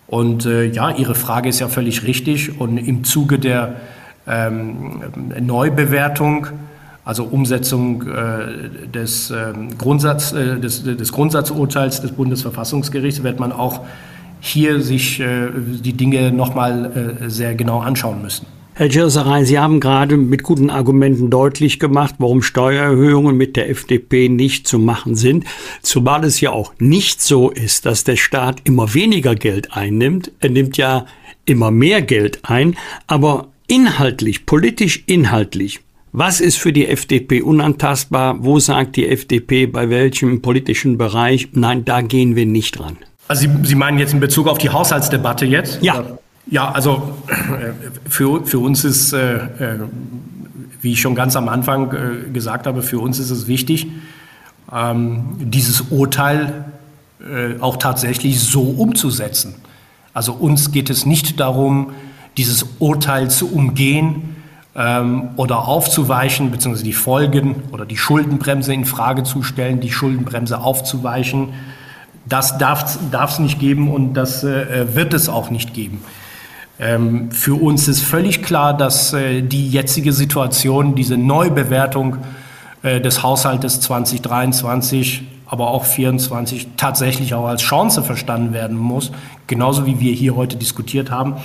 [0.06, 2.60] Und äh, ja, Ihre Frage ist ja völlig richtig.
[2.60, 3.76] Und im Zuge der
[4.26, 5.02] ähm,
[5.40, 6.48] Neubewertung,
[7.04, 13.80] also Umsetzung äh, des, ähm, Grundsatz, äh, des, des Grundsatzurteils des Bundesverfassungsgerichts, wird man auch
[14.40, 18.46] hier sich äh, die Dinge nochmal äh, sehr genau anschauen müssen.
[18.78, 24.28] Herr Girsaray, Sie haben gerade mit guten Argumenten deutlich gemacht, warum Steuererhöhungen mit der FDP
[24.28, 25.46] nicht zu machen sind,
[25.80, 30.30] zumal es ja auch nicht so ist, dass der Staat immer weniger Geld einnimmt.
[30.40, 31.06] Er nimmt ja
[31.46, 35.80] immer mehr Geld ein, aber inhaltlich, politisch inhaltlich,
[36.12, 38.44] was ist für die FDP unantastbar?
[38.44, 41.48] Wo sagt die FDP bei welchem politischen Bereich?
[41.52, 42.98] Nein, da gehen wir nicht dran.
[43.26, 45.82] Also Sie, Sie meinen jetzt in Bezug auf die Haushaltsdebatte jetzt?
[45.82, 46.00] Ja.
[46.00, 46.18] Oder?
[46.48, 47.72] Ja, also äh,
[48.08, 49.80] für, für uns ist, äh, äh,
[50.80, 53.88] wie ich schon ganz am Anfang gesagt habe, für uns ist es wichtig,
[54.72, 56.64] ähm, dieses Urteil
[57.60, 59.56] auch tatsächlich so umzusetzen.
[60.12, 61.92] Also uns geht es nicht darum,
[62.36, 64.36] dieses Urteil zu umgehen
[64.76, 70.60] ähm, oder aufzuweichen, beziehungsweise die Folgen oder die Schuldenbremse in Frage zu stellen, die Schuldenbremse
[70.60, 71.48] aufzuweichen.
[72.26, 76.02] Das darf es nicht geben und das wird es auch nicht geben.
[76.78, 82.18] Ähm, für uns ist völlig klar, dass äh, die jetzige Situation, diese Neubewertung
[82.82, 89.12] äh, des Haushaltes 2023, aber auch 2024 tatsächlich auch als Chance verstanden werden muss,
[89.46, 91.36] genauso wie wir hier heute diskutiert haben,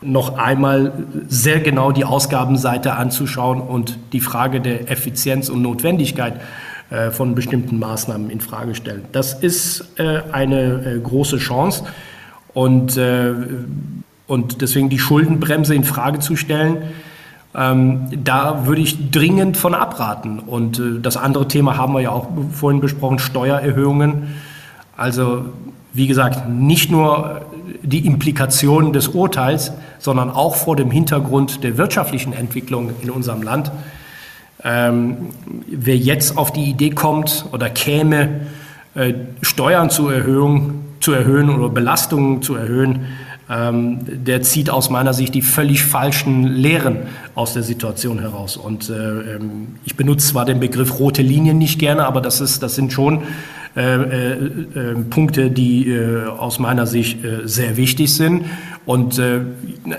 [0.00, 0.92] noch einmal
[1.28, 6.40] sehr genau die Ausgabenseite anzuschauen und die Frage der Effizienz und Notwendigkeit
[6.88, 9.04] äh, von bestimmten Maßnahmen in Frage stellen.
[9.12, 11.84] Das ist eine große Chance
[12.54, 12.98] und
[14.30, 16.78] und deswegen die Schuldenbremse in Frage zu stellen,
[17.52, 20.38] ähm, da würde ich dringend von abraten.
[20.38, 24.28] Und äh, das andere Thema haben wir ja auch vorhin besprochen, Steuererhöhungen.
[24.96, 25.46] Also
[25.92, 27.40] wie gesagt, nicht nur
[27.82, 33.72] die Implikationen des Urteils, sondern auch vor dem Hintergrund der wirtschaftlichen Entwicklung in unserem Land.
[34.62, 35.16] Ähm,
[35.66, 38.42] wer jetzt auf die Idee kommt oder käme,
[38.94, 43.06] äh, Steuern zu, erhöhen, zu erhöhen oder Belastungen zu erhöhen,
[43.50, 46.98] ähm, der zieht aus meiner Sicht die völlig falschen Lehren
[47.34, 48.56] aus der Situation heraus.
[48.56, 52.62] Und äh, ähm, ich benutze zwar den Begriff rote Linien nicht gerne, aber das, ist,
[52.62, 53.22] das sind schon
[53.76, 58.44] äh, äh, äh Punkte, die äh, aus meiner Sicht äh, sehr wichtig sind.
[58.90, 59.22] Und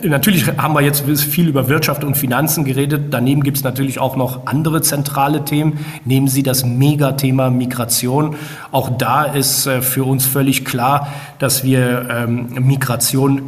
[0.04, 3.06] natürlich haben wir jetzt viel über Wirtschaft und Finanzen geredet.
[3.12, 5.80] Daneben gibt es natürlich auch noch andere zentrale Themen.
[6.04, 8.36] Nehmen Sie das Megathema Migration.
[8.73, 11.08] Auch da ist für uns völlig klar,
[11.39, 13.43] dass wir ähm, Migration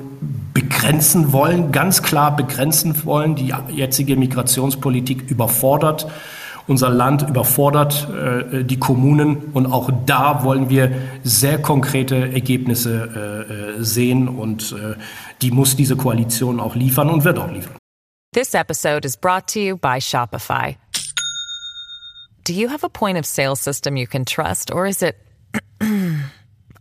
[0.54, 3.36] begrenzen wollen, ganz klar begrenzen wollen.
[3.36, 6.08] Die jetzige Migrationspolitik überfordert
[6.68, 10.92] unser Land überfordert äh, die Kommunen und auch da wollen wir
[11.24, 13.10] sehr konkrete Ergebnisse
[13.78, 14.96] äh, äh, sehen und äh,
[15.44, 17.78] die muss diese Koalition auch liefern und wird auch liefern.
[18.34, 20.76] This episode is brought to you by Shopify.
[22.46, 25.16] Do you have a point of sale system you can trust or is it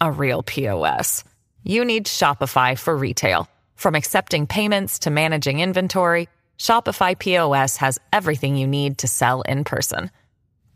[0.00, 1.24] a real POS?
[1.64, 3.46] You need Shopify for retail.
[3.76, 9.64] From accepting payments to managing inventory, Shopify POS has everything you need to sell in
[9.64, 10.10] person.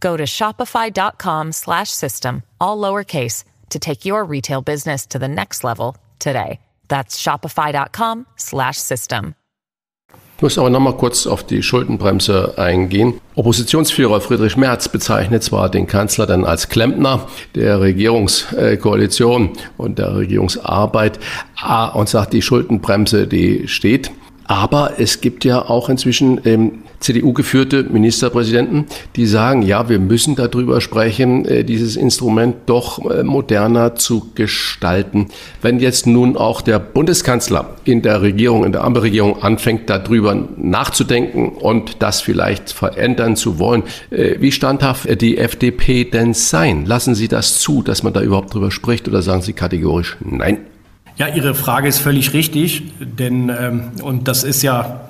[0.00, 6.60] Go to shopify.com/system all lowercase to take your retail business to the next level today.
[6.88, 9.34] That's shopify.com/system.
[10.36, 13.14] Ich muss aber nochmal kurz auf die Schuldenbremse eingehen.
[13.36, 21.18] Oppositionsführer Friedrich Merz bezeichnet zwar den Kanzler dann als Klempner der Regierungskoalition und der Regierungsarbeit
[21.94, 24.10] und sagt, die Schuldenbremse, die steht.
[24.44, 30.80] Aber es gibt ja auch inzwischen ähm, CDU-geführte Ministerpräsidenten, die sagen, ja, wir müssen darüber
[30.80, 35.28] sprechen, äh, dieses Instrument doch äh, moderner zu gestalten.
[35.62, 41.50] Wenn jetzt nun auch der Bundeskanzler in der Regierung, in der Ampelregierung anfängt, darüber nachzudenken
[41.50, 46.86] und das vielleicht verändern zu wollen, äh, wie standhaft die FDP denn sein?
[46.86, 50.58] Lassen Sie das zu, dass man da überhaupt drüber spricht oder sagen Sie kategorisch nein?
[51.16, 55.00] Ja, Ihre Frage ist völlig richtig, denn ähm, und das ist ja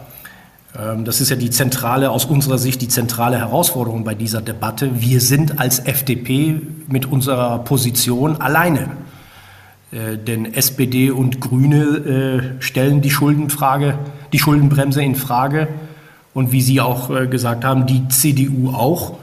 [1.05, 5.01] das ist ja die zentrale, aus unserer Sicht die zentrale Herausforderung bei dieser Debatte.
[5.01, 8.91] Wir sind als FDP mit unserer Position alleine.
[9.93, 13.99] Äh, denn SPD und Grüne äh, stellen die Schuldenfrage,
[14.33, 15.69] die Schuldenbremse in Frage.
[16.35, 19.15] Und wie Sie auch äh, gesagt haben, die CDU auch.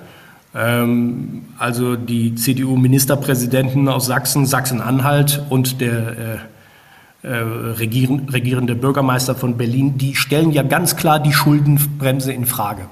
[0.55, 6.39] Ähm, also die CDU-Ministerpräsidenten aus Sachsen, Sachsen-Anhalt und der
[7.23, 12.83] äh, regierende Bürgermeister von Berlin, die stellen ja ganz klar die Schuldenbremse in Frage.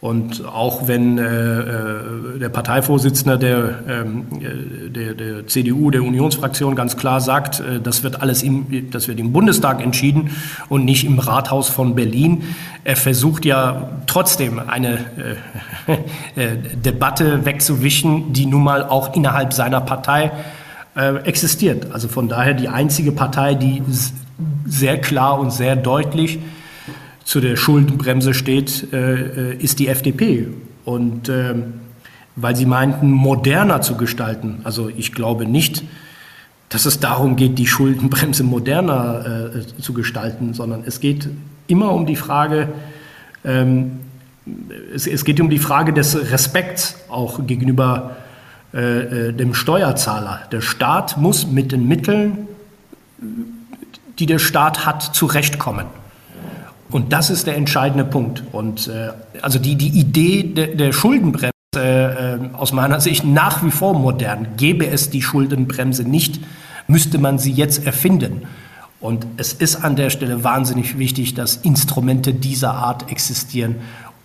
[0.00, 6.76] Und auch wenn äh, äh der Parteivorsitzende der, ähm, äh, der, der, CDU, der Unionsfraktion
[6.76, 10.30] ganz klar sagt, äh, das wird alles im, das wird im Bundestag entschieden
[10.68, 12.44] und nicht im Rathaus von Berlin.
[12.84, 14.98] Er versucht ja trotzdem eine
[16.36, 20.30] äh, Debatte wegzuwischen, die nun mal auch innerhalb seiner Partei
[20.96, 21.92] äh, existiert.
[21.92, 23.82] Also von daher die einzige Partei, die
[24.64, 26.38] sehr klar und sehr deutlich
[27.24, 30.48] zu der Schuldenbremse steht, äh, ist die FDP.
[30.84, 31.54] Und äh,
[32.36, 35.82] weil Sie meinten, moderner zu gestalten, also ich glaube nicht,
[36.68, 41.28] dass es darum geht, die Schuldenbremse moderner äh, zu gestalten, sondern es geht
[41.66, 42.68] immer um die Frage,
[43.44, 44.00] ähm,
[44.94, 48.16] es, es, geht um die Frage des Respekts auch gegenüber
[48.76, 50.42] äh, äh, dem Steuerzahler.
[50.52, 52.46] Der Staat muss mit den Mitteln,
[54.18, 55.86] die der Staat hat, zurechtkommen.
[56.90, 58.42] Und das ist der entscheidende Punkt.
[58.52, 63.70] Und äh, also die, die Idee de, der Schuldenbremse äh, aus meiner Sicht nach wie
[63.70, 64.48] vor modern.
[64.58, 66.40] Gäbe es die Schuldenbremse nicht,
[66.86, 68.42] müsste man sie jetzt erfinden.
[69.00, 73.76] Und es ist an der Stelle wahnsinnig wichtig, dass Instrumente dieser Art existieren,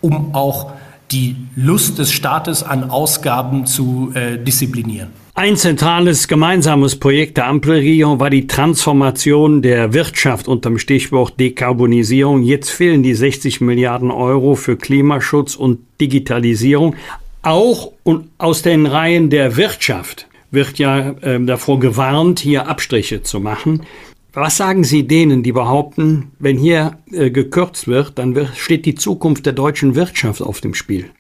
[0.02, 0.74] um auch
[1.12, 5.10] die Lust des Staates an Ausgaben zu äh, disziplinieren.
[5.34, 12.44] Ein zentrales gemeinsames Projekt der Ampelregierung war die Transformation der Wirtschaft unter dem Stichwort Dekarbonisierung.
[12.44, 16.96] Jetzt fehlen die 60 Milliarden Euro für Klimaschutz und Digitalisierung.
[17.44, 17.92] Auch
[18.38, 23.84] aus den Reihen der Wirtschaft wird ja äh, davor gewarnt, hier Abstriche zu machen.
[24.34, 28.96] Was sagen Sie denen, die behaupten, wenn hier äh, gekürzt wird, dann wird, steht die
[28.96, 31.12] Zukunft der deutschen Wirtschaft auf dem Spiel?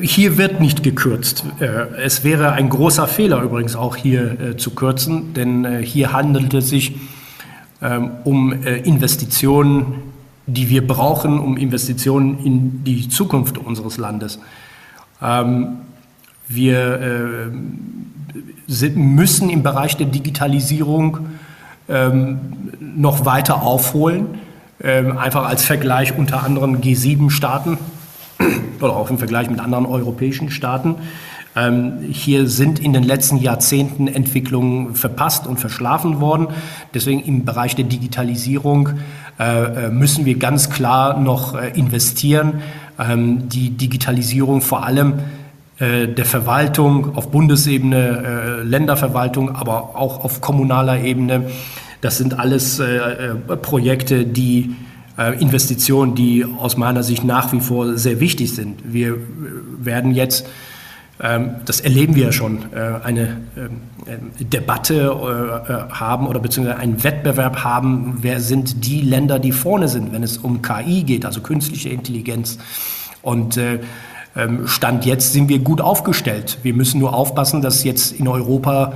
[0.00, 1.44] Hier wird nicht gekürzt.
[1.60, 1.66] Äh,
[2.02, 6.54] es wäre ein großer Fehler übrigens auch hier äh, zu kürzen, denn äh, hier handelt
[6.54, 6.94] es sich
[7.82, 9.94] ähm, um Investitionen,
[10.46, 14.38] die wir brauchen, um Investitionen in die Zukunft unseres Landes.
[15.20, 15.78] Ähm,
[16.48, 17.50] wir
[18.94, 21.18] müssen im Bereich der Digitalisierung
[22.80, 24.38] noch weiter aufholen.
[24.84, 27.78] Ähm, einfach als Vergleich unter anderem G7-Staaten
[28.80, 30.96] oder auch im Vergleich mit anderen europäischen Staaten.
[31.54, 36.48] Ähm, hier sind in den letzten Jahrzehnten Entwicklungen verpasst und verschlafen worden.
[36.94, 38.88] Deswegen im Bereich der Digitalisierung
[39.38, 42.62] äh, äh müssen wir ganz klar noch äh, investieren.
[42.98, 45.14] Ähm, die Digitalisierung vor allem
[45.80, 51.46] der Verwaltung auf Bundesebene, Länderverwaltung, aber auch auf kommunaler Ebene.
[52.02, 54.76] Das sind alles äh, Projekte, die
[55.38, 58.80] Investitionen, die aus meiner Sicht nach wie vor sehr wichtig sind.
[58.82, 59.18] Wir
[59.78, 60.46] werden jetzt,
[61.20, 63.36] ähm, das erleben wir ja schon, eine
[64.40, 65.14] Debatte
[65.90, 70.38] haben oder beziehungsweise einen Wettbewerb haben, wer sind die Länder, die vorne sind, wenn es
[70.38, 72.56] um KI geht, also künstliche Intelligenz.
[73.20, 73.60] Und
[74.34, 76.58] ähm, Stand jetzt sind wir gut aufgestellt.
[76.62, 78.94] Wir müssen nur aufpassen, dass jetzt in Europa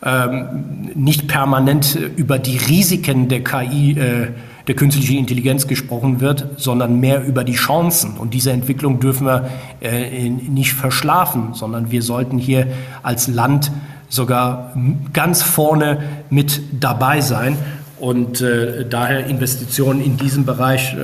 [0.00, 4.28] ähm, nicht permanent über die Risiken der KI, äh,
[4.68, 8.12] der künstlichen Intelligenz gesprochen wird, sondern mehr über die Chancen.
[8.16, 9.48] Und diese Entwicklung dürfen wir
[9.80, 12.68] äh, nicht verschlafen, sondern wir sollten hier
[13.02, 13.72] als Land
[14.08, 14.72] sogar
[15.12, 15.98] ganz vorne
[16.30, 17.56] mit dabei sein.
[17.98, 20.94] und äh, daher Investitionen in diesem Bereich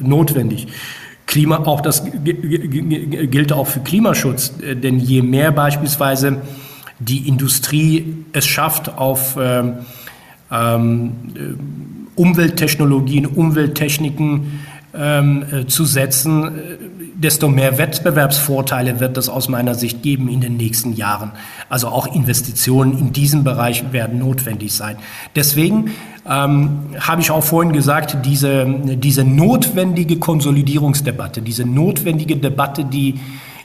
[0.00, 0.68] notwendig.
[1.26, 6.40] Klima, auch das gilt auch für Klimaschutz, denn je mehr beispielsweise
[6.98, 9.74] die Industrie es schafft, auf ähm,
[10.50, 11.12] ähm,
[12.14, 14.60] Umwelttechnologien, Umwelttechniken
[14.94, 16.50] ähm, äh, zu setzen, äh,
[17.14, 21.32] desto mehr Wettbewerbsvorteile wird es aus meiner Sicht geben in den nächsten Jahren.
[21.68, 24.96] Also auch Investitionen in diesem Bereich werden notwendig sein.
[25.34, 25.90] Deswegen
[26.28, 33.20] ähm, habe ich auch vorhin gesagt, diese, diese notwendige Konsolidierungsdebatte, diese notwendige Debatte, die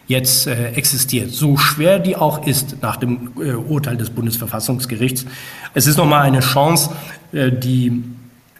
[0.07, 5.25] jetzt äh, existiert, so schwer die auch ist nach dem äh, Urteil des Bundesverfassungsgerichts,
[5.73, 6.91] es ist nochmal eine Chance,
[7.31, 8.03] äh, die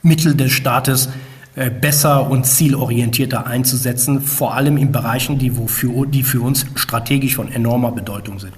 [0.02, 1.10] Mittel des Staates
[1.56, 7.36] äh, besser und zielorientierter einzusetzen, vor allem in Bereichen, die, wofür, die für uns strategisch
[7.36, 8.54] von enormer Bedeutung sind.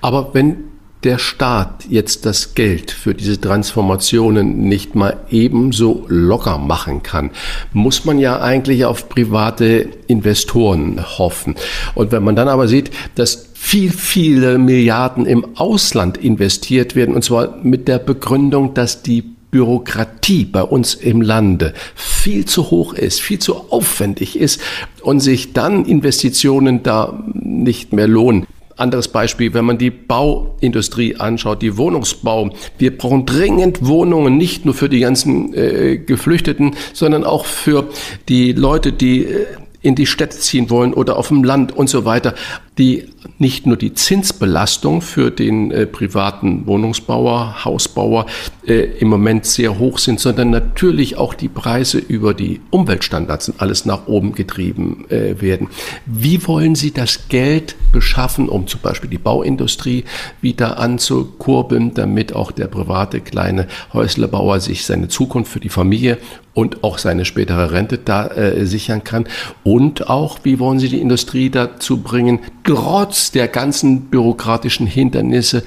[0.00, 0.56] Aber wenn
[1.04, 7.30] der Staat jetzt das Geld für diese Transformationen nicht mal ebenso locker machen kann,
[7.72, 11.54] muss man ja eigentlich auf private Investoren hoffen.
[11.94, 17.22] Und wenn man dann aber sieht, dass viel, viele Milliarden im Ausland investiert werden, und
[17.22, 23.20] zwar mit der Begründung, dass die Bürokratie bei uns im Lande viel zu hoch ist,
[23.20, 24.60] viel zu aufwendig ist
[25.02, 28.46] und sich dann Investitionen da nicht mehr lohnen.
[28.76, 32.50] Anderes Beispiel, wenn man die Bauindustrie anschaut, die Wohnungsbau.
[32.76, 37.88] Wir brauchen dringend Wohnungen, nicht nur für die ganzen äh, Geflüchteten, sondern auch für
[38.28, 39.46] die Leute, die äh,
[39.80, 42.34] in die Städte ziehen wollen oder auf dem Land und so weiter,
[42.78, 43.08] die
[43.38, 48.26] nicht nur die Zinsbelastung für den äh, privaten Wohnungsbauer, Hausbauer
[48.66, 53.60] äh, im Moment sehr hoch sind, sondern natürlich auch die Preise über die Umweltstandards und
[53.60, 55.68] alles nach oben getrieben äh, werden.
[56.06, 60.04] Wie wollen Sie das Geld beschaffen, um zum Beispiel die Bauindustrie
[60.40, 66.18] wieder anzukurbeln, damit auch der private kleine Häuslebauer sich seine Zukunft für die Familie
[66.54, 69.26] und auch seine spätere Rente da äh, sichern kann?
[69.62, 75.62] Und auch, wie wollen Sie die Industrie dazu bringen, trotz der ganzen bürokratischen Hindernisse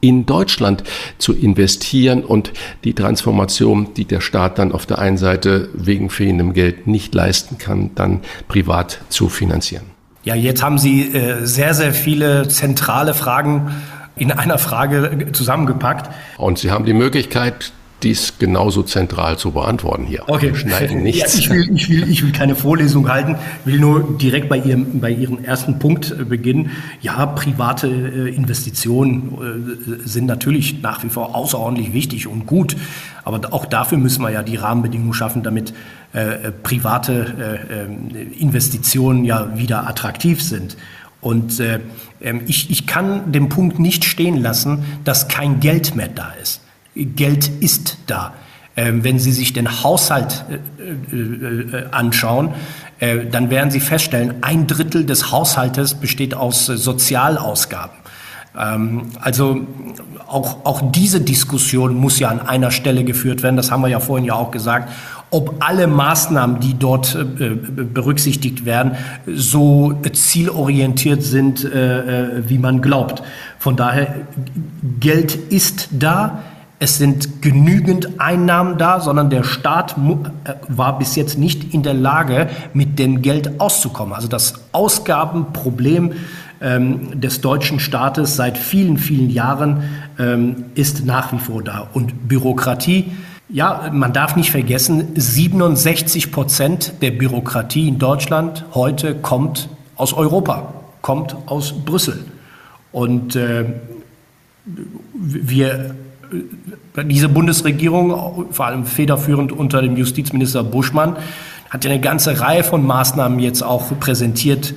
[0.00, 0.84] in Deutschland
[1.18, 2.52] zu investieren und
[2.84, 7.56] die Transformation, die der Staat dann auf der einen Seite wegen fehlendem Geld nicht leisten
[7.56, 9.84] kann, dann privat zu finanzieren.
[10.24, 13.74] Ja, jetzt haben Sie äh, sehr, sehr viele zentrale Fragen
[14.16, 16.10] in einer Frage zusammengepackt.
[16.38, 17.72] Und Sie haben die Möglichkeit,
[18.04, 20.22] dies genauso zentral zu beantworten hier.
[20.28, 20.54] Okay.
[20.54, 21.34] Schneiden nichts.
[21.34, 25.00] Ja, ich, will, ich, will, ich will keine Vorlesung halten, will nur direkt bei Ihrem,
[25.00, 26.70] bei Ihrem ersten Punkt äh, beginnen.
[27.00, 32.76] Ja, private äh, Investitionen äh, sind natürlich nach wie vor außerordentlich wichtig und gut.
[33.24, 35.72] Aber auch dafür müssen wir ja die Rahmenbedingungen schaffen, damit
[36.12, 40.76] äh, private äh, Investitionen ja wieder attraktiv sind.
[41.20, 41.80] Und äh,
[42.20, 46.60] ähm, ich, ich kann den Punkt nicht stehen lassen, dass kein Geld mehr da ist.
[46.94, 48.32] Geld ist da.
[48.76, 52.50] Ähm, wenn Sie sich den Haushalt äh, äh, äh, anschauen,
[53.32, 57.96] dann werden Sie feststellen, ein Drittel des Haushaltes besteht aus Sozialausgaben.
[58.58, 59.66] Ähm, also
[60.26, 63.56] auch, auch diese Diskussion muss ja an einer Stelle geführt werden.
[63.56, 64.90] Das haben wir ja vorhin ja auch gesagt.
[65.30, 67.18] Ob alle Maßnahmen, die dort
[67.92, 68.92] berücksichtigt werden,
[69.26, 73.24] so zielorientiert sind, wie man glaubt.
[73.58, 74.14] Von daher,
[75.00, 76.44] Geld ist da.
[76.80, 81.94] Es sind genügend Einnahmen da, sondern der Staat äh, war bis jetzt nicht in der
[81.94, 84.12] Lage, mit dem Geld auszukommen.
[84.12, 86.12] Also das Ausgabenproblem
[86.60, 89.84] ähm, des deutschen Staates seit vielen, vielen Jahren
[90.18, 91.88] ähm, ist nach wie vor da.
[91.92, 93.12] Und Bürokratie,
[93.48, 100.74] ja, man darf nicht vergessen, 67 Prozent der Bürokratie in Deutschland heute kommt aus Europa,
[101.02, 102.24] kommt aus Brüssel.
[102.90, 103.64] Und äh,
[105.14, 105.94] wir
[107.04, 111.16] diese Bundesregierung, vor allem federführend unter dem Justizminister Buschmann,
[111.70, 114.74] hat ja eine ganze Reihe von Maßnahmen jetzt auch präsentiert,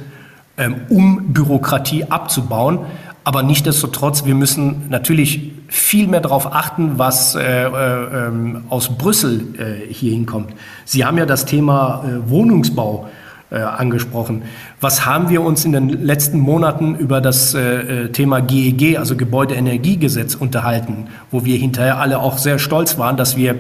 [0.58, 2.80] ähm, um Bürokratie abzubauen.
[3.24, 9.54] Aber nichtdestotrotz, wir müssen natürlich viel mehr darauf achten, was äh, äh, ähm, aus Brüssel
[9.60, 10.54] äh, hier hinkommt.
[10.86, 13.10] Sie haben ja das Thema äh, Wohnungsbau
[13.50, 14.44] äh, angesprochen.
[14.80, 19.16] Was haben wir uns in den letzten Monaten über das äh, äh Thema GEG, also
[19.16, 23.56] Gebäudeenergiegesetz, unterhalten, wo wir hinterher alle auch sehr stolz waren, dass wir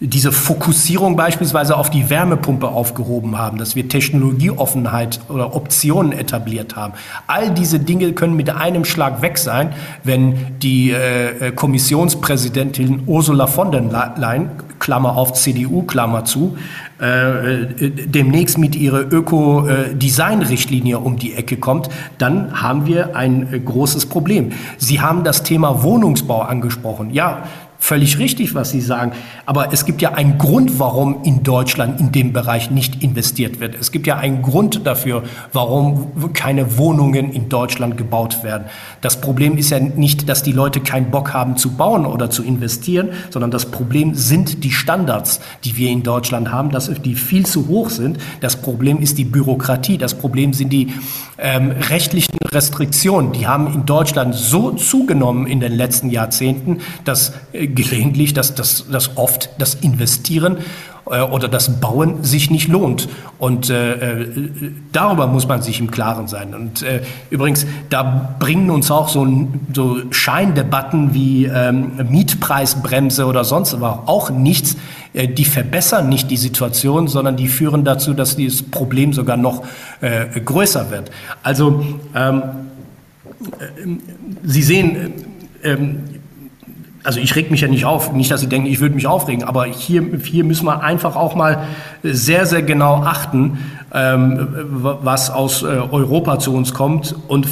[0.00, 6.94] diese Fokussierung beispielsweise auf die Wärmepumpe aufgehoben haben, dass wir Technologieoffenheit oder Optionen etabliert haben.
[7.26, 9.72] All diese Dinge können mit einem Schlag weg sein,
[10.04, 13.82] wenn die äh, Kommissionspräsidentin Ursula von der
[14.16, 16.56] Leyen, Klammer auf CDU, Klammer zu,
[17.00, 21.88] äh, äh, demnächst mit ihrer Öko-Design-Richtlinie um die Ecke kommt,
[22.18, 24.52] dann haben wir ein äh, großes Problem.
[24.78, 27.10] Sie haben das Thema Wohnungsbau angesprochen.
[27.10, 27.44] Ja,
[27.78, 29.12] völlig richtig, was Sie sagen.
[29.48, 33.76] Aber es gibt ja einen Grund, warum in Deutschland in dem Bereich nicht investiert wird.
[33.80, 35.22] Es gibt ja einen Grund dafür,
[35.54, 38.66] warum keine Wohnungen in Deutschland gebaut werden.
[39.00, 42.42] Das Problem ist ja nicht, dass die Leute keinen Bock haben zu bauen oder zu
[42.42, 47.46] investieren, sondern das Problem sind die Standards, die wir in Deutschland haben, dass die viel
[47.46, 48.18] zu hoch sind.
[48.42, 49.96] Das Problem ist die Bürokratie.
[49.96, 50.92] Das Problem sind die
[51.38, 53.32] ähm, rechtlichen Restriktionen.
[53.32, 58.86] Die haben in Deutschland so zugenommen in den letzten Jahrzehnten, dass äh, gelegentlich, dass, dass,
[58.90, 60.58] dass oft das Investieren
[61.10, 63.08] äh, oder das Bauen sich nicht lohnt.
[63.38, 66.54] Und äh, äh, darüber muss man sich im Klaren sein.
[66.54, 69.26] Und äh, übrigens, da bringen uns auch so,
[69.72, 74.76] so Scheindebatten wie ähm, Mietpreisbremse oder sonst aber auch nichts.
[75.14, 79.64] Äh, die verbessern nicht die Situation, sondern die führen dazu, dass dieses Problem sogar noch
[80.00, 81.10] äh, größer wird.
[81.42, 81.84] Also
[82.14, 82.42] ähm,
[84.42, 85.12] Sie sehen,
[85.62, 86.04] ähm,
[87.04, 89.44] also ich reg mich ja nicht auf, nicht, dass Sie denken, ich würde mich aufregen,
[89.44, 91.64] aber hier, hier müssen wir einfach auch mal
[92.02, 93.58] sehr, sehr genau achten,
[93.92, 97.14] ähm, was aus äh, Europa zu uns kommt.
[97.28, 97.46] Und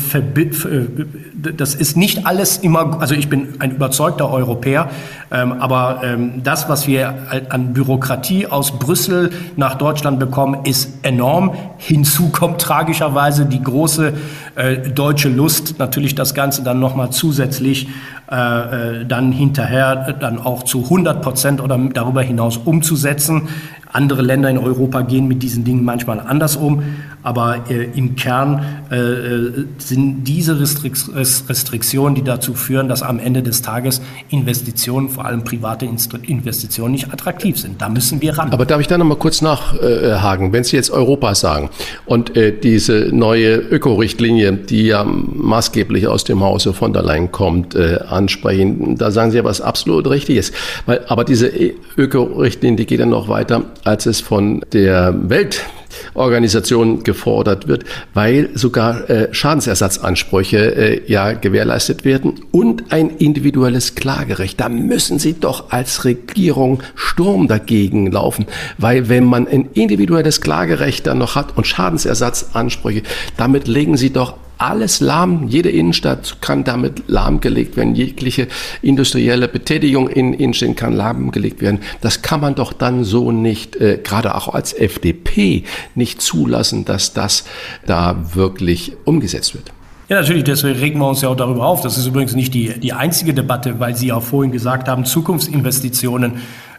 [1.35, 4.91] das ist nicht alles immer, also ich bin ein überzeugter Europäer,
[5.31, 7.15] ähm, aber ähm, das, was wir
[7.49, 11.53] an Bürokratie aus Brüssel nach Deutschland bekommen, ist enorm.
[11.79, 14.13] Hinzu kommt tragischerweise die große
[14.57, 17.89] äh, deutsche Lust, natürlich das Ganze dann nochmal zusätzlich
[18.29, 23.49] äh, dann hinterher dann auch zu 100 Prozent oder darüber hinaus umzusetzen.
[23.93, 26.83] Andere Länder in Europa gehen mit diesen Dingen manchmal anders um,
[27.23, 33.19] aber äh, im Kern äh, äh sind diese Restrikt Restriktionen, die dazu führen, dass am
[33.19, 37.83] Ende des Tages Investitionen, vor allem private Investitionen, nicht attraktiv sind.
[37.83, 38.53] Da müssen wir ran.
[38.53, 40.53] Aber darf ich da noch mal kurz nachhaken?
[40.53, 41.71] Wenn Sie jetzt Europa sagen
[42.07, 47.75] und äh, diese neue Öko-Richtlinie, die ja maßgeblich aus dem Hause von der Leyen kommt,
[47.75, 50.53] äh, ansprechen, da sagen Sie ja was absolut Richtiges.
[50.87, 51.51] Weil, aber diese
[51.97, 57.85] Öko-Richtlinie, die geht ja noch weiter als es von der Weltorganisation gefordert wird,
[58.15, 64.61] weil sogar äh, Schadensersatzansprüche äh, ja gewährleistet werden und ein individuelles Klagerecht.
[64.61, 68.47] Da müssen Sie doch als Regierung Sturm dagegen laufen,
[68.79, 73.03] weil wenn man ein individuelles Klagerecht dann noch hat und Schadensersatzansprüche,
[73.37, 75.49] damit legen Sie doch alles lahm.
[75.49, 77.95] Jede Innenstadt kann damit lahmgelegt werden.
[77.95, 78.49] Jegliche
[78.83, 81.81] industrielle Betätigung in Innenstädten kann lahmgelegt werden.
[82.01, 87.13] Das kann man doch dann so nicht, äh, gerade auch als FDP, nicht zulassen, dass
[87.13, 87.45] das
[87.87, 89.73] da wirklich umgesetzt wird.
[90.09, 91.81] Ja, natürlich, deswegen regen wir uns ja auch darüber auf.
[91.81, 96.35] Das ist übrigens nicht die, die einzige Debatte, weil Sie ja vorhin gesagt haben, Zukunftsinvestitionen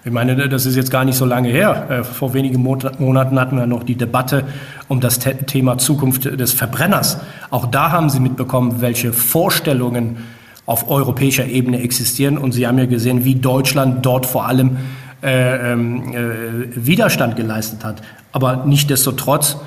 [0.08, 1.88] ich meine, das ist jetzt gar nicht so lange her.
[1.90, 4.46] Äh, vor wenigen Monaten hatten wir noch die Debatte
[4.88, 7.20] um das Thema Zukunft des Verbrenners.
[7.50, 10.18] Auch da haben Sie mitbekommen, welche Vorstellungen
[10.66, 12.38] auf europäischer Ebene existieren.
[12.38, 14.78] Und Sie haben ja gesehen, wie Deutschland dort vor allem
[15.24, 18.02] äh, ähm, äh, Widerstand geleistet hat.
[18.32, 19.58] Aber nichtdestotrotz,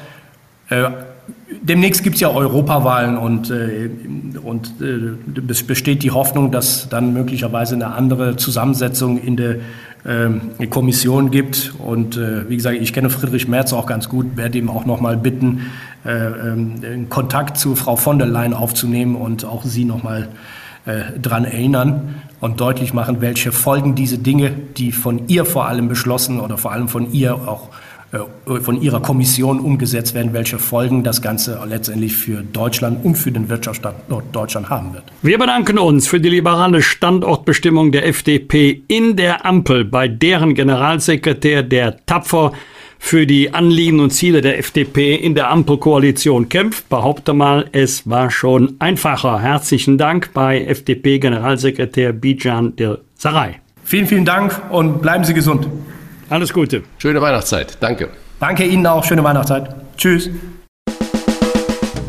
[0.68, 0.90] äh,
[1.62, 3.90] demnächst gibt es ja Europawahlen und, äh,
[4.42, 9.56] und äh, es besteht die Hoffnung, dass dann möglicherweise eine andere Zusammensetzung in der
[10.06, 11.74] ähm, eine Kommission gibt.
[11.78, 15.00] Und äh, wie gesagt, ich kenne Friedrich Merz auch ganz gut, werde ihm auch noch
[15.00, 15.70] mal bitten,
[16.04, 20.28] äh, ähm, Kontakt zu Frau von der Leyen aufzunehmen und auch sie noch mal
[20.86, 25.88] äh, dran erinnern und deutlich machen, welche Folgen diese Dinge, die von ihr vor allem
[25.88, 27.72] beschlossen oder vor allem von ihr auch äh,
[28.62, 33.48] von Ihrer Kommission umgesetzt werden, welche Folgen das Ganze letztendlich für Deutschland und für den
[33.48, 35.04] Wirtschaftsstandort Deutschland haben wird.
[35.22, 41.62] Wir bedanken uns für die liberale Standortbestimmung der FDP in der Ampel, bei deren Generalsekretär,
[41.62, 42.52] der tapfer
[42.98, 46.88] für die Anliegen und Ziele der FDP in der Ampelkoalition kämpft.
[46.88, 49.40] Behaupte mal, es war schon einfacher.
[49.40, 53.60] Herzlichen Dank bei FDP-Generalsekretär Bijan Del Sarai.
[53.84, 55.66] Vielen, vielen Dank und bleiben Sie gesund.
[56.30, 56.82] Alles Gute.
[56.98, 57.76] Schöne Weihnachtszeit.
[57.80, 58.08] Danke.
[58.38, 59.04] Danke Ihnen auch.
[59.04, 59.74] Schöne Weihnachtszeit.
[59.96, 60.30] Tschüss.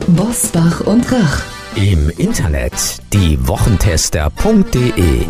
[0.07, 1.41] Bosbach und Rach.
[1.75, 2.73] Im Internet
[3.13, 5.25] diewochentester.de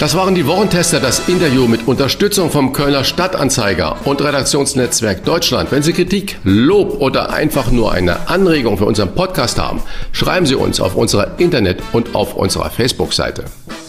[0.00, 5.70] das waren die Wochentester, das Interview mit Unterstützung vom Kölner Stadtanzeiger und Redaktionsnetzwerk Deutschland.
[5.70, 10.56] Wenn Sie Kritik, Lob oder einfach nur eine Anregung für unseren Podcast haben, schreiben Sie
[10.56, 13.44] uns auf unserer Internet- und auf unserer Facebook-Seite.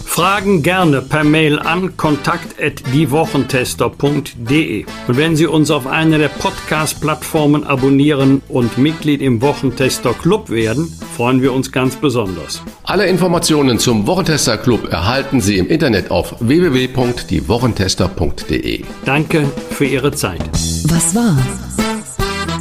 [0.06, 4.86] Fragen gerne per Mail an kontakt@diewochentester.de.
[5.08, 10.89] Und wenn Sie uns auf einer der Podcast-Plattformen abonnieren und Mitglied im Wochentester Club werden,
[11.18, 12.62] freuen wir uns ganz besonders.
[12.84, 18.86] Alle Informationen zum Wochentester Club erhalten Sie im Internet auf www.diewochentester.de.
[19.03, 20.39] Danke für Ihre Zeit.
[20.86, 21.38] Was war?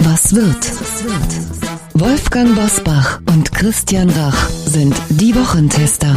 [0.01, 0.73] Was wird?
[1.95, 6.17] Wolfgang Bosbach und Christian Rach sind die Wochentester.